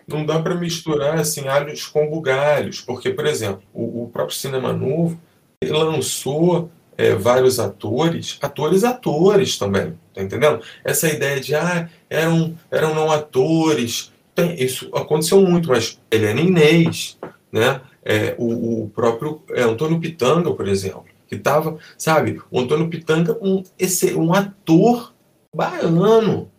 [0.08, 4.72] Não dá para misturar assim alhos com bugalhos, porque, por exemplo, o, o próprio Cinema
[4.74, 5.20] Novo
[5.64, 10.62] lançou é, vários atores, atores atores também, tá entendendo?
[10.84, 17.18] Essa ideia de ah, eram, eram não atores, tem, isso aconteceu muito, mas Helena Inês,
[17.52, 17.82] né?
[18.04, 23.38] É, o, o próprio é, Antônio Pitanga, por exemplo, que estava, sabe, o Antônio Pitanga,
[23.42, 25.14] um, esse, um ator
[25.56, 26.52] baiano,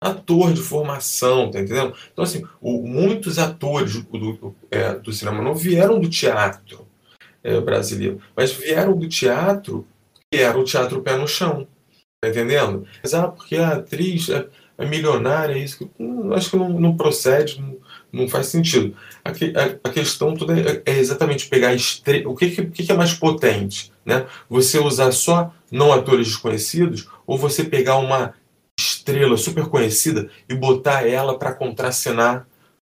[0.00, 1.92] ator de formação, tá entendendo?
[2.12, 6.86] Então, assim, o, muitos atores do, do, é, do cinema não vieram do teatro,
[7.42, 9.84] é, brasileiro, mas vieram do teatro,
[10.30, 11.66] que era o teatro pé no chão.
[12.22, 12.86] Tá entendendo?
[13.02, 14.46] Mas, ah, porque a atriz é,
[14.78, 15.90] é milionária, isso.
[15.98, 17.78] Hum, acho que não, não procede, não,
[18.12, 18.94] não, faz sentido.
[19.24, 22.26] A, a, a questão toda é, é, exatamente pegar estre...
[22.26, 24.26] o que, que, que é mais potente, né?
[24.48, 28.34] Você usar só não atores desconhecidos ou você pegar uma
[28.78, 32.46] estrela super conhecida e botar ela para contracenar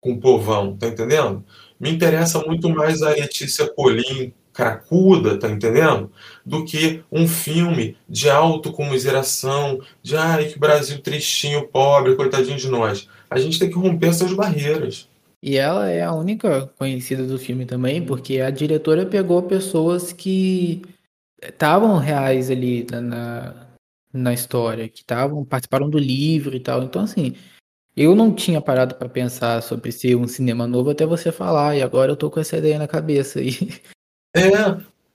[0.00, 1.44] com o povão, tá entendendo?
[1.78, 6.10] Me interessa muito mais a Letícia Colim cracuda, tá entendendo?
[6.46, 13.08] Do que um filme de autocomiseração, de ai, que Brasil tristinho, pobre, coitadinho de nós.
[13.30, 15.08] A gente tem que romper essas barreiras.
[15.42, 20.82] E ela é a única conhecida do filme também, porque a diretora pegou pessoas que
[21.42, 23.66] estavam reais ali na,
[24.10, 26.82] na história, que estavam participaram do livro e tal.
[26.82, 27.34] Então, assim,
[27.96, 31.82] eu não tinha parado para pensar sobre ser um cinema novo até você falar, e
[31.82, 33.52] agora eu tô com essa ideia na cabeça aí.
[34.36, 34.50] É,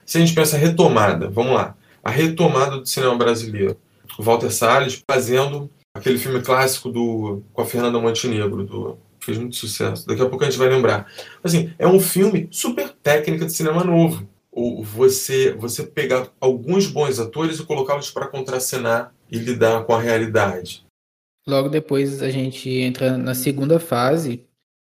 [0.06, 3.78] se a gente pensa retomada, vamos lá, a retomada do cinema brasileiro.
[4.18, 5.70] O Walter Salles fazendo
[6.00, 10.08] aquele filme clássico do com a Fernanda Montenegro, do fez muito sucesso.
[10.08, 11.12] Daqui a pouco a gente vai lembrar.
[11.44, 14.28] Assim, é um filme super técnica de cinema novo.
[14.52, 20.02] O, você, você pegar alguns bons atores e colocá-los para contracenar e lidar com a
[20.02, 20.86] realidade.
[21.48, 24.46] Logo depois a gente entra na segunda fase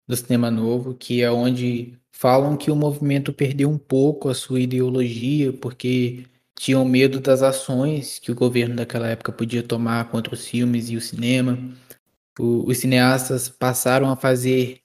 [0.07, 4.59] do cinema novo, que é onde falam que o movimento perdeu um pouco a sua
[4.59, 6.23] ideologia, porque
[6.63, 10.95] tinham medo das ações que o governo daquela época podia tomar contra os filmes e
[10.95, 11.59] o cinema.
[12.39, 14.79] O, os cineastas passaram a fazer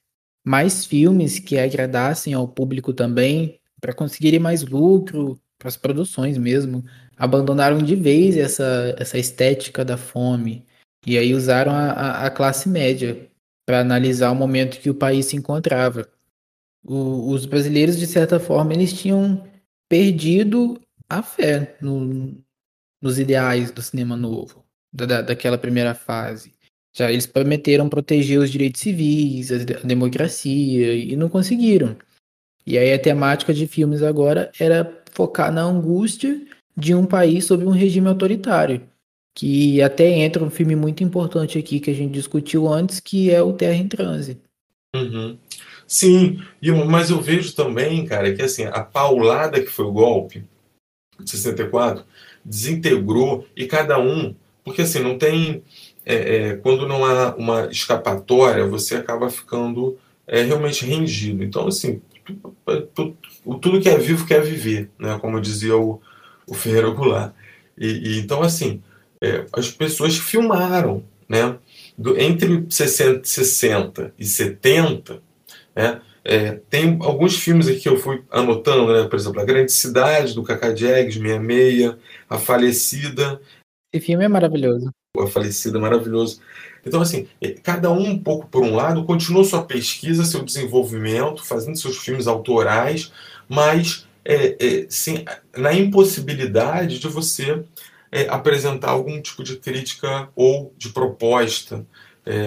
[0.45, 6.83] mais filmes que agradassem ao público também, para conseguirem mais lucro para as produções mesmo.
[7.15, 10.65] Abandonaram de vez essa, essa estética da fome.
[11.07, 13.25] E aí usaram a, a, classe média
[13.65, 16.09] para analisar o momento que o país se encontrava.
[16.83, 19.47] O, os brasileiros, de certa forma, eles tinham
[19.87, 20.77] perdido
[21.09, 22.37] a fé no,
[23.01, 26.53] nos ideais do cinema novo, da, daquela primeira fase.
[26.93, 31.95] Já eles prometeram proteger os direitos civis, a democracia, e não conseguiram.
[32.65, 36.39] E aí a temática de filmes agora era focar na angústia
[36.75, 38.81] de um país sob um regime autoritário.
[39.35, 43.41] Que até entra um filme muito importante aqui que a gente discutiu antes, que é
[43.41, 44.41] o Terra em Transe.
[44.95, 45.37] Uhum.
[45.87, 46.39] Sim,
[46.87, 50.43] mas eu vejo também, cara, que assim, a paulada que foi o golpe,
[51.25, 52.03] 64,
[52.43, 55.63] desintegrou e cada um, porque assim, não tem.
[56.05, 61.43] É, é, quando não há uma escapatória, você acaba ficando é, realmente rendido.
[61.43, 62.01] Então, assim,
[62.93, 63.17] tudo,
[63.61, 65.17] tudo que é vivo quer viver, né?
[65.19, 66.01] como dizia o,
[66.47, 67.33] o Ferreira Goulart.
[67.77, 68.81] E, e, então, assim,
[69.21, 71.57] é, as pessoas filmaram, né?
[71.97, 75.21] Do, entre 60, 60 e 70,
[75.75, 76.01] né?
[76.23, 79.07] É, tem alguns filmes aqui que eu fui anotando, né?
[79.07, 81.95] por exemplo, A Grande Cidade, do Cacá Diegues, 66,
[82.29, 83.41] A Falecida.
[83.93, 84.91] Esse filme é maravilhoso.
[85.17, 86.41] A Falecida, é maravilhoso.
[86.85, 91.45] Então, assim, é, cada um um pouco por um lado, continuou sua pesquisa, seu desenvolvimento,
[91.45, 93.11] fazendo seus filmes autorais,
[93.47, 95.25] mas é, é, sim,
[95.57, 97.63] na impossibilidade de você
[98.11, 101.85] é, apresentar algum tipo de crítica ou de proposta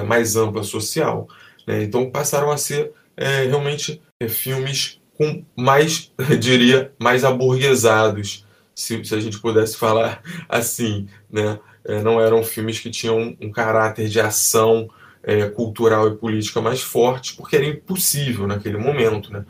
[0.06, 1.26] mais ampla social.
[1.66, 1.82] Né?
[1.82, 9.14] Então passaram a ser é, realmente é, filmes com mais, diria, mais aburguesados, se, se,
[9.14, 11.58] a gente pudesse falar assim, né?
[11.84, 14.88] É, não eram filmes que tinham um caráter de ação
[15.22, 19.44] é, cultural e política mais forte, porque era impossível naquele momento, né?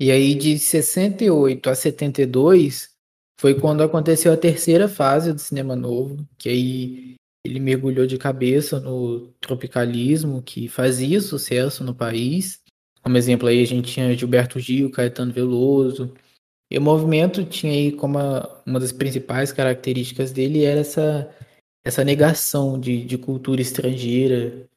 [0.00, 2.90] E aí de 68 a 72
[3.38, 7.14] foi quando aconteceu a terceira fase do cinema novo, que aí
[7.44, 12.60] ele mergulhou de cabeça no tropicalismo, que fazia sucesso no país,
[13.06, 16.12] como exemplo aí a gente tinha Gilberto Gil, Caetano Veloso.
[16.68, 21.32] E o movimento tinha aí como uma, uma das principais características dele era essa,
[21.84, 24.68] essa negação de, de cultura estrangeira.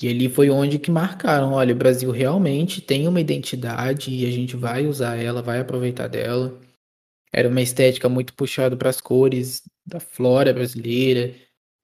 [0.00, 4.30] E ali foi onde que marcaram, olha, o Brasil realmente tem uma identidade e a
[4.30, 6.56] gente vai usar ela, vai aproveitar dela.
[7.32, 11.34] Era uma estética muito puxada para as cores da flora brasileira,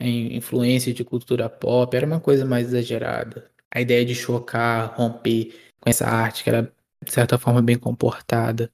[0.00, 3.50] influência de cultura pop, era uma coisa mais exagerada.
[3.72, 8.70] A ideia de chocar, romper com essa arte que era de certa forma bem comportada.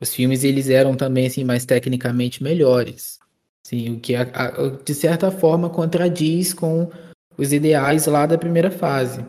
[0.00, 3.20] Os filmes eles eram também assim mais tecnicamente melhores,
[3.62, 6.90] sim, o que a, a, de certa forma contradiz com
[7.38, 9.24] os ideais lá da primeira fase.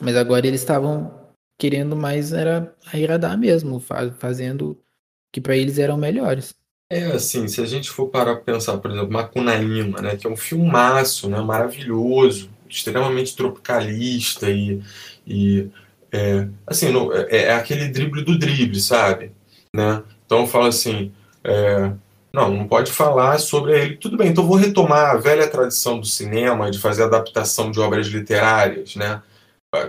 [0.00, 1.22] Mas agora eles estavam
[1.58, 3.80] querendo mais era agradar mesmo,
[4.18, 4.82] fazendo
[5.30, 6.54] que para eles eram melhores.
[6.90, 10.30] É assim, se a gente for parar para pensar, por exemplo, Macunaíma, né, que é
[10.30, 14.82] um filmaço, né, maravilhoso, extremamente tropicalista e,
[15.26, 15.70] e
[16.12, 19.32] é, assim, no, é, é, aquele drible do drible, sabe?
[19.74, 20.02] Né?
[20.26, 21.10] Então fala assim,
[21.42, 21.92] é,
[22.32, 23.96] não, não pode falar sobre ele.
[23.96, 28.06] Tudo bem, então vou retomar a velha tradição do cinema de fazer adaptação de obras
[28.06, 29.22] literárias, né?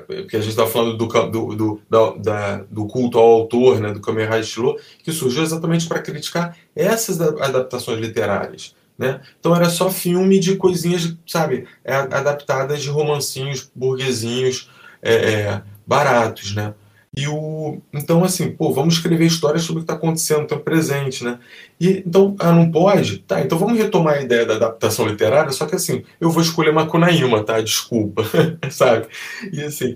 [0.08, 4.00] Porque a gente está falando do, do, do, da, do culto ao autor, né, do
[4.00, 8.74] Kamerha Shilo, que surgiu exatamente para criticar essas adaptações literárias.
[8.98, 9.20] Né?
[9.38, 14.70] Então era só filme de coisinhas, sabe, é, adaptadas de romancinhos burguesinhos,
[15.02, 16.74] é, é, baratos, né?
[17.16, 21.24] E o então assim, pô, vamos escrever histórias sobre o que está acontecendo, tão presente,
[21.24, 21.38] né?
[21.80, 23.20] E então, ah, não pode?
[23.20, 26.74] Tá, então vamos retomar a ideia da adaptação literária, só que assim, eu vou escolher
[26.74, 27.62] Macunaíma, tá?
[27.62, 28.24] Desculpa,
[28.72, 29.08] sabe?
[29.52, 29.96] E assim,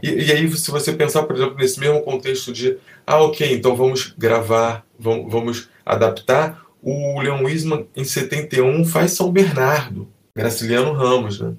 [0.00, 3.74] e, e, aí se você pensar, por exemplo, nesse mesmo contexto de, ah, ok, então
[3.74, 10.06] vamos gravar, vamos, vamos adaptar, o Leon Wiseman em 71 faz São Bernardo,
[10.36, 11.54] Graciliano Ramos, né?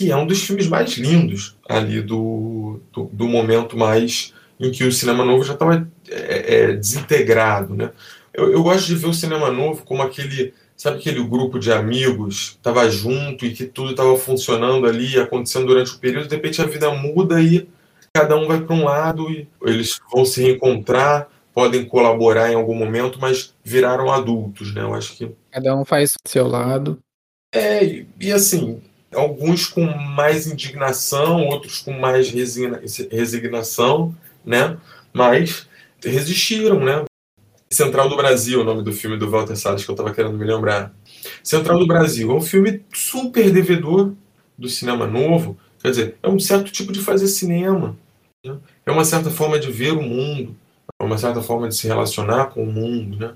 [0.00, 4.82] Que é um dos filmes mais lindos ali do, do, do momento mais em que
[4.82, 7.90] o cinema novo já estava é, é, desintegrado, né?
[8.32, 12.56] Eu, eu, gosto de ver o cinema novo como aquele sabe aquele grupo de amigos
[12.56, 16.66] estava junto e que tudo estava funcionando ali, acontecendo durante o período, de repente a
[16.66, 17.68] vida muda e
[18.14, 22.74] cada um vai para um lado e eles vão se reencontrar, podem colaborar em algum
[22.74, 24.80] momento, mas viraram adultos, né?
[24.80, 26.98] Eu acho que cada um faz seu lado.
[27.52, 28.80] É, e, e assim,
[29.14, 32.80] alguns com mais indignação, outros com mais resigna,
[33.10, 34.76] resignação, né?
[35.12, 35.68] Mas
[36.02, 37.04] resistiram, né?
[37.72, 40.44] Central do Brasil, o nome do filme do Walter Salles que eu estava querendo me
[40.44, 40.92] lembrar.
[41.42, 44.12] Central do Brasil é um filme super devedor
[44.58, 47.96] do cinema novo, quer dizer, é um certo tipo de fazer cinema,
[48.44, 48.56] né?
[48.84, 50.56] é uma certa forma de ver o mundo,
[51.00, 53.34] é uma certa forma de se relacionar com o mundo, né?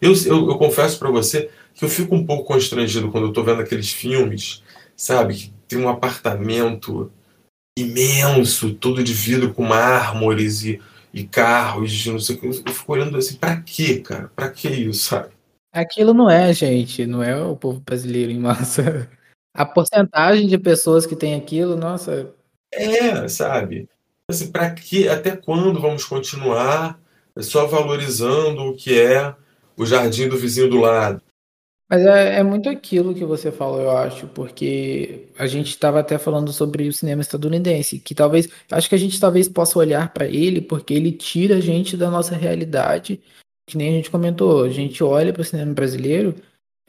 [0.00, 3.44] Eu, eu, eu confesso para você que eu fico um pouco constrangido quando eu estou
[3.44, 4.62] vendo aqueles filmes,
[4.96, 7.12] sabe, que tem um apartamento
[7.78, 10.80] imenso, todo de vidro com mármores e
[11.16, 12.46] e carros, não sei o que.
[12.46, 14.30] Eu fico olhando assim, pra quê, cara?
[14.36, 15.30] Pra que isso, sabe?
[15.72, 19.10] Aquilo não é, gente, não é o povo brasileiro em massa.
[19.56, 22.34] A porcentagem de pessoas que tem aquilo, nossa.
[22.70, 23.88] É, sabe?
[24.30, 27.00] Assim, pra que, até quando vamos continuar
[27.38, 29.34] só valorizando o que é
[29.74, 31.22] o jardim do vizinho do lado?
[31.88, 36.18] Mas é, é, muito aquilo que você falou, eu acho, porque a gente estava até
[36.18, 40.26] falando sobre o cinema estadunidense, que talvez, acho que a gente talvez possa olhar para
[40.26, 43.20] ele porque ele tira a gente da nossa realidade,
[43.68, 46.34] que nem a gente comentou, a gente olha para o cinema brasileiro,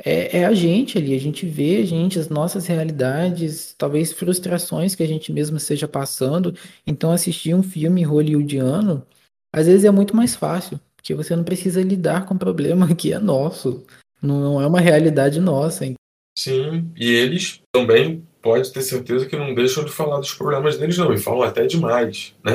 [0.03, 4.95] é, é a gente ali, a gente vê a gente, as nossas realidades, talvez frustrações
[4.95, 6.55] que a gente mesmo esteja passando,
[6.87, 9.05] então assistir um filme hollywoodiano,
[9.53, 13.13] às vezes é muito mais fácil, porque você não precisa lidar com o problema que
[13.13, 13.85] é nosso.
[14.21, 15.85] Não, não é uma realidade nossa.
[15.85, 15.95] Hein?
[16.37, 20.97] Sim, e eles também pode ter certeza que não deixam de falar dos problemas deles,
[20.97, 22.35] não, e falam até demais.
[22.43, 22.53] Né?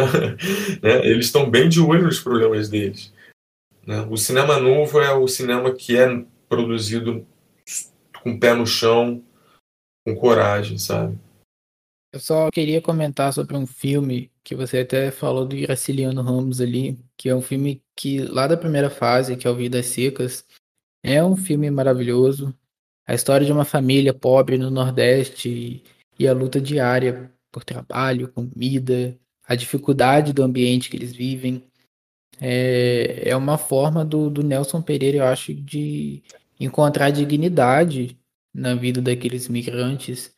[0.83, 1.07] né?
[1.07, 3.13] Eles estão bem de olho nos problemas deles.
[3.87, 4.07] Né?
[4.11, 7.27] O cinema novo é o cinema que é produzido
[8.23, 9.23] com o pé no chão,
[10.07, 11.19] com coragem, sabe?
[12.13, 16.99] Eu só queria comentar sobre um filme que você até falou do Graciliano Ramos ali,
[17.17, 20.45] que é um filme que lá da primeira fase, que é o Vidas Secas,
[21.03, 22.55] é um filme maravilhoso.
[23.07, 25.85] A história de uma família pobre no Nordeste e,
[26.19, 31.63] e a luta diária por trabalho, comida, a dificuldade do ambiente que eles vivem.
[32.41, 36.23] É, é uma forma do, do Nelson Pereira, eu acho, de
[36.59, 38.19] encontrar dignidade
[38.55, 40.35] na vida daqueles migrantes.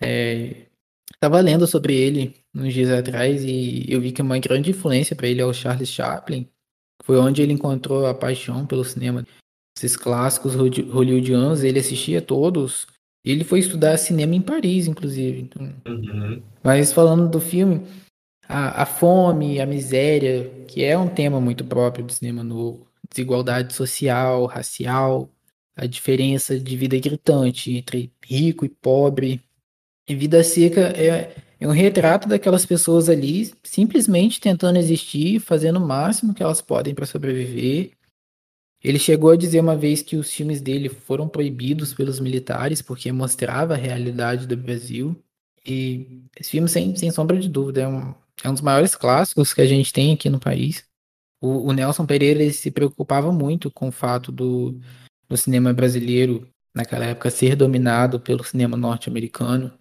[0.00, 0.66] É,
[1.12, 5.28] estava lendo sobre ele uns dias atrás e eu vi que uma grande influência para
[5.28, 6.48] ele é o Charles Chaplin.
[7.02, 9.26] Foi onde ele encontrou a paixão pelo cinema
[9.76, 12.86] esses clássicos hollywoodianos, ele assistia todos.
[13.24, 15.40] Ele foi estudar cinema em Paris, inclusive.
[15.40, 15.74] Então...
[15.86, 16.42] Uhum.
[16.62, 17.82] Mas falando do filme,
[18.48, 23.72] a, a, fome, a miséria, que é um tema muito próprio do cinema novo, desigualdade
[23.74, 25.28] social, racial,
[25.76, 29.42] a diferença de vida gritante entre rico e pobre.
[30.06, 35.86] E Vida Seca é, é um retrato daquelas pessoas ali simplesmente tentando existir, fazendo o
[35.86, 37.92] máximo que elas podem para sobreviver
[38.84, 43.10] ele chegou a dizer uma vez que os filmes dele foram proibidos pelos militares porque
[43.10, 45.16] mostrava a realidade do Brasil.
[45.66, 48.14] E esse filme, sem, sem sombra de dúvida, é um,
[48.44, 50.84] é um dos maiores clássicos que a gente tem aqui no país.
[51.40, 54.78] O, o Nelson Pereira se preocupava muito com o fato do,
[55.26, 59.72] do cinema brasileiro, naquela época, ser dominado pelo cinema norte-americano,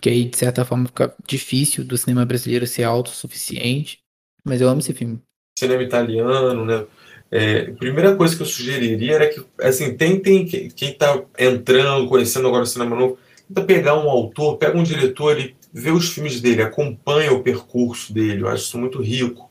[0.00, 4.00] que aí, de certa forma, fica difícil do cinema brasileiro ser autossuficiente.
[4.44, 5.22] Mas eu amo esse filme.
[5.56, 6.86] Cinema italiano, né?
[7.30, 12.48] É, a primeira coisa que eu sugeriria era que, assim, tentem, quem está entrando, conhecendo
[12.48, 16.40] agora o cinema novo, tenta pegar um autor, pega um diretor e vê os filmes
[16.40, 18.42] dele, acompanha o percurso dele.
[18.42, 19.50] Eu acho isso muito rico.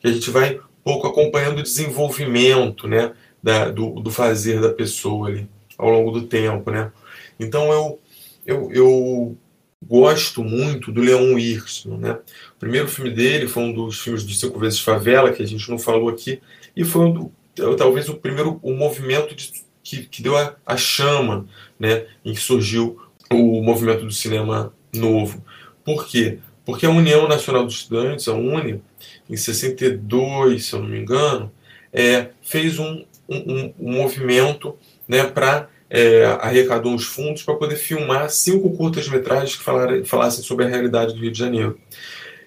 [0.00, 3.12] Que a gente vai um pouco acompanhando o desenvolvimento, né,
[3.42, 6.90] da, do, do fazer da pessoa ali ao longo do tempo, né.
[7.38, 8.00] Então eu,
[8.46, 9.36] eu, eu
[9.82, 12.18] gosto muito do Leon Hirschman, né.
[12.56, 15.70] O primeiro filme dele foi um dos filmes do Cinco Vezes Favela, que a gente
[15.70, 16.40] não falou aqui,
[16.76, 17.30] e foi um,
[17.76, 19.52] talvez o primeiro o movimento de,
[19.82, 21.46] que, que deu a, a chama
[21.78, 23.00] né, em que surgiu
[23.30, 25.44] o movimento do cinema novo.
[25.84, 26.38] Por quê?
[26.64, 28.82] Porque a União Nacional dos Estudantes, a UNE,
[29.28, 31.50] em 62, se eu não me engano,
[31.92, 34.76] é, fez um, um, um movimento
[35.08, 40.64] né, para é, arrecadar uns fundos para poder filmar cinco curtas-metragens que falar, falassem sobre
[40.64, 41.78] a realidade do Rio de Janeiro.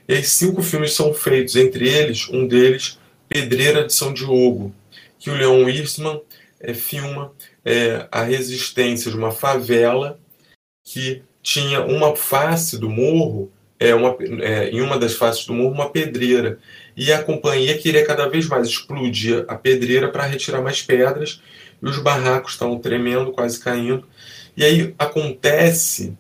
[0.07, 2.99] E aí, cinco filmes são feitos, entre eles, um deles
[3.34, 4.72] Pedreira de São Diogo,
[5.18, 6.22] que o Leon Eastman
[6.60, 7.34] é, filma
[7.66, 10.20] é, a resistência de uma favela
[10.84, 15.74] que tinha uma face do morro, é, uma, é, em uma das faces do morro,
[15.74, 16.60] uma pedreira.
[16.96, 21.42] E a companhia queria cada vez mais explodir a pedreira para retirar mais pedras.
[21.82, 24.08] e os barracos estavam tremendo, quase caindo.
[24.56, 26.16] E aí acontece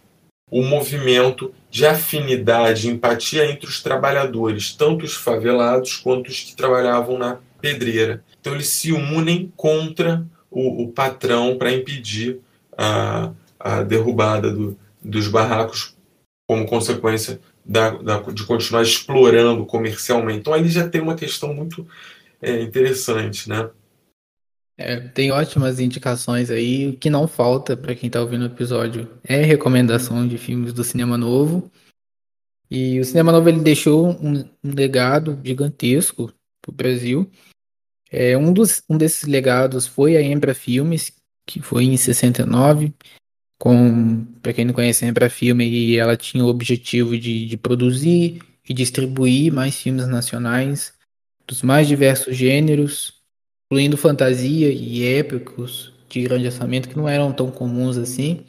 [0.49, 7.17] o movimento de afinidade, empatia entre os trabalhadores, tanto os favelados quanto os que trabalhavam
[7.17, 8.23] na pedreira.
[8.39, 12.39] Então eles se unem contra o, o patrão para impedir
[12.77, 15.95] a, a derrubada do, dos barracos
[16.47, 20.41] como consequência da, da, de continuar explorando comercialmente.
[20.41, 21.87] Então ali já tem uma questão muito
[22.39, 23.67] é, interessante, né?
[24.77, 26.89] É, tem ótimas indicações aí.
[26.89, 30.83] O que não falta para quem está ouvindo o episódio é recomendação de filmes do
[30.83, 31.71] cinema novo.
[32.69, 37.29] E o cinema novo ele deixou um, um legado gigantesco para o Brasil.
[38.11, 41.11] É, um, dos, um desses legados foi a Embra Filmes,
[41.45, 42.93] que foi em 69.
[43.59, 48.41] Com, para quem não conhece a Embra Filme, ela tinha o objetivo de, de produzir
[48.67, 50.93] e distribuir mais filmes nacionais
[51.45, 53.22] dos mais diversos gêneros
[53.73, 58.45] incluindo fantasia e épicos de grande orçamento que não eram tão comuns assim.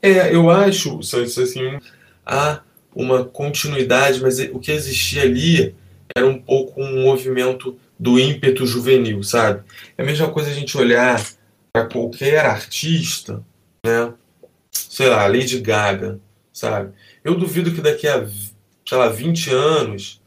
[0.00, 1.80] É, eu acho, assim,
[2.24, 2.62] há
[2.94, 5.74] uma continuidade, mas o que existia ali
[6.16, 9.64] era um pouco um movimento do ímpeto juvenil, sabe?
[9.96, 11.20] É a mesma coisa a gente olhar
[11.72, 13.44] para qualquer artista,
[13.84, 14.14] né?
[14.70, 16.20] Sei lá, Lady Gaga,
[16.52, 16.92] sabe?
[17.24, 18.24] Eu duvido que daqui a,
[18.86, 20.20] sei lá, 20 anos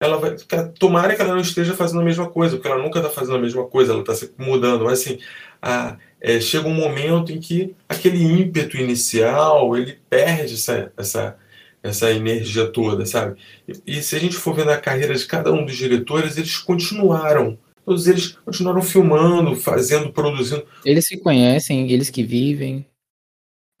[0.00, 0.36] ela vai.
[0.78, 3.40] Tomara que ela não esteja fazendo a mesma coisa, porque ela nunca está fazendo a
[3.40, 4.84] mesma coisa, ela está sempre mudando.
[4.84, 5.18] Mas assim,
[5.60, 11.36] a, é, chega um momento em que aquele ímpeto inicial ele perde essa, essa,
[11.82, 13.40] essa energia toda, sabe?
[13.66, 16.56] E, e se a gente for vendo a carreira de cada um dos diretores, eles
[16.58, 17.58] continuaram.
[17.84, 20.64] Todos eles continuaram filmando, fazendo, produzindo.
[20.84, 22.86] Eles se conhecem, eles que vivem.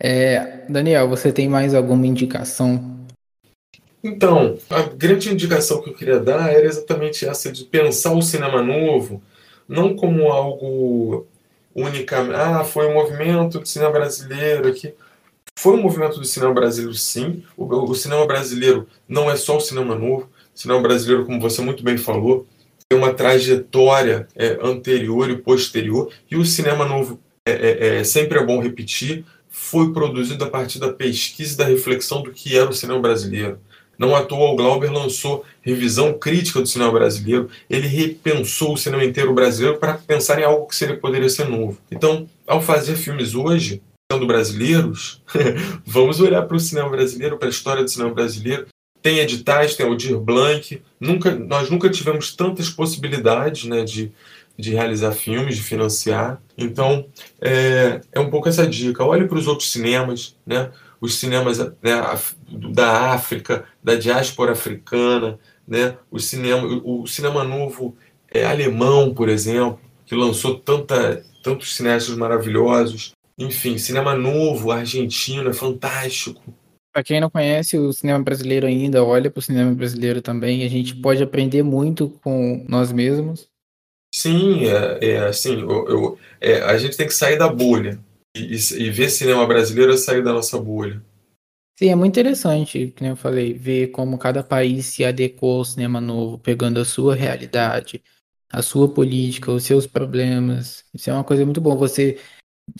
[0.00, 2.98] É, Daniel, você tem mais alguma indicação
[4.08, 8.62] então, a grande indicação que eu queria dar era exatamente essa de pensar o cinema
[8.62, 9.22] novo
[9.68, 11.26] não como algo
[11.74, 14.94] unicamente, ah, foi um movimento do cinema brasileiro aqui.
[15.56, 17.44] Foi um movimento do cinema brasileiro, sim.
[17.56, 20.30] O, o cinema brasileiro não é só o cinema novo.
[20.54, 22.46] O cinema brasileiro, como você muito bem falou,
[22.88, 26.10] tem uma trajetória é, anterior e posterior.
[26.30, 30.78] E o cinema novo, é, é, é, sempre é bom repetir, foi produzido a partir
[30.78, 33.58] da pesquisa e da reflexão do que era o cinema brasileiro.
[33.98, 37.50] Não à toa, o Glauber lançou revisão crítica do cinema brasileiro.
[37.68, 41.76] Ele repensou o cinema inteiro brasileiro para pensar em algo que seria, poderia ser novo.
[41.90, 45.20] Então, ao fazer filmes hoje, sendo brasileiros,
[45.84, 48.66] vamos olhar para o cinema brasileiro, para a história do cinema brasileiro.
[49.02, 50.80] Tem editais, tem Aldir Blanc.
[51.00, 54.12] Nunca, nós nunca tivemos tantas possibilidades né, de,
[54.56, 56.40] de realizar filmes, de financiar.
[56.56, 57.06] Então,
[57.40, 59.04] é, é um pouco essa dica.
[59.04, 60.70] Olhe para os outros cinemas, né?
[61.00, 62.02] Os cinemas né,
[62.72, 67.96] da África, da diáspora africana, né, o, cinema, o cinema novo
[68.32, 73.12] é, alemão, por exemplo, que lançou tanta, tantos cineastas maravilhosos.
[73.38, 76.42] Enfim, cinema novo, argentino, é fantástico.
[76.92, 80.64] Para quem não conhece o cinema brasileiro ainda, olha para o cinema brasileiro também.
[80.64, 83.48] A gente pode aprender muito com nós mesmos.
[84.12, 88.00] Sim, é, é assim, eu, eu, é, a gente tem que sair da bolha
[88.36, 91.02] e, e, ver cinema brasileiro é sair da nossa bolha.
[91.78, 96.00] Sim, é muito interessante, como eu falei, ver como cada país se adequou ao cinema
[96.00, 98.02] novo, pegando a sua realidade,
[98.50, 100.84] a sua política, os seus problemas.
[100.92, 101.76] Isso é uma coisa muito boa.
[101.76, 102.18] Você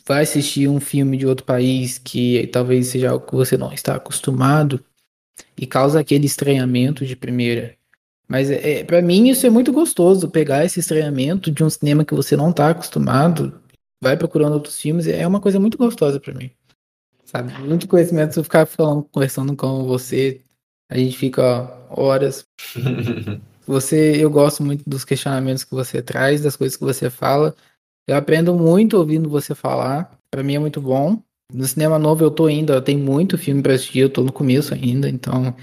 [0.04, 3.94] vai assistir um filme de outro país que talvez seja algo que você não está
[3.94, 4.84] acostumado
[5.56, 7.76] e causa aquele estranhamento de primeira.
[8.26, 12.14] Mas é, para mim isso é muito gostoso, pegar esse estranhamento de um cinema que
[12.14, 13.60] você não está acostumado
[14.02, 16.50] vai procurando outros filmes, é uma coisa muito gostosa para mim.
[17.24, 17.52] Sabe?
[17.60, 20.40] Muito conhecimento, se eu ficar falando, conversando com você,
[20.90, 21.42] a gente fica
[21.90, 22.46] ó, horas.
[23.66, 27.54] você, eu gosto muito dos questionamentos que você traz, das coisas que você fala.
[28.06, 30.18] Eu aprendo muito ouvindo você falar.
[30.30, 31.22] Para mim é muito bom.
[31.52, 34.74] No cinema novo eu tô ainda, tem muito filme para assistir, eu tô no começo
[34.74, 35.56] ainda, então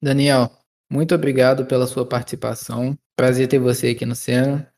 [0.00, 0.52] Daniel,
[0.90, 2.96] muito obrigado pela sua participação.
[3.16, 4.72] Prazer ter você aqui no Cena.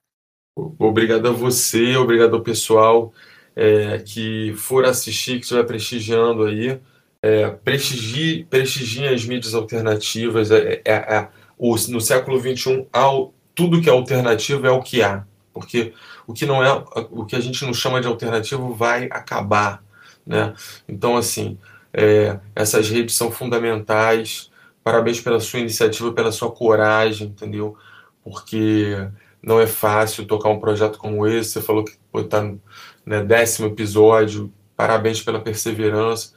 [0.56, 3.12] Obrigado a você, obrigado ao pessoal
[3.54, 6.80] é, que for assistir, que estiver prestigiando aí.
[7.20, 10.50] É, prestigie, prestigiem as mídias alternativas.
[10.50, 11.28] É, é, é
[11.58, 15.26] o, no século XXI, ao, tudo que é alternativo é o que há.
[15.52, 15.92] Porque
[16.26, 19.82] o que não é, o que a gente não chama de alternativo vai acabar.
[20.26, 20.54] Né?
[20.88, 21.58] Então, assim,
[21.92, 24.50] é, essas redes são fundamentais.
[24.82, 27.76] Parabéns pela sua iniciativa, pela sua coragem, entendeu?
[28.24, 29.06] Porque
[29.46, 31.50] não é fácil tocar um projeto como esse.
[31.50, 32.60] Você falou que está no
[33.06, 34.52] né, décimo episódio.
[34.76, 36.32] Parabéns pela perseverança.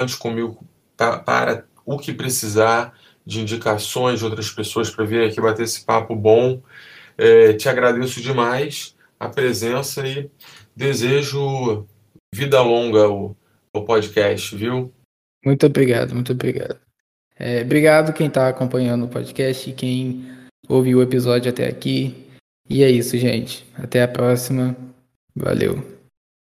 [0.00, 2.94] Conte comigo para o que precisar.
[3.26, 6.62] de indicações de outras pessoas para vir aqui bater esse papo bom.
[7.16, 10.30] É, te agradeço demais a presença e
[10.76, 11.86] desejo
[12.34, 13.34] vida longa ao,
[13.72, 14.92] ao podcast, viu?
[15.42, 16.78] Muito obrigado, muito obrigado.
[17.38, 20.28] É, obrigado quem está acompanhando o podcast, quem
[20.68, 22.23] ouviu o episódio até aqui.
[22.68, 23.64] E é isso, gente.
[23.74, 24.76] Até a próxima.
[25.34, 25.93] Valeu.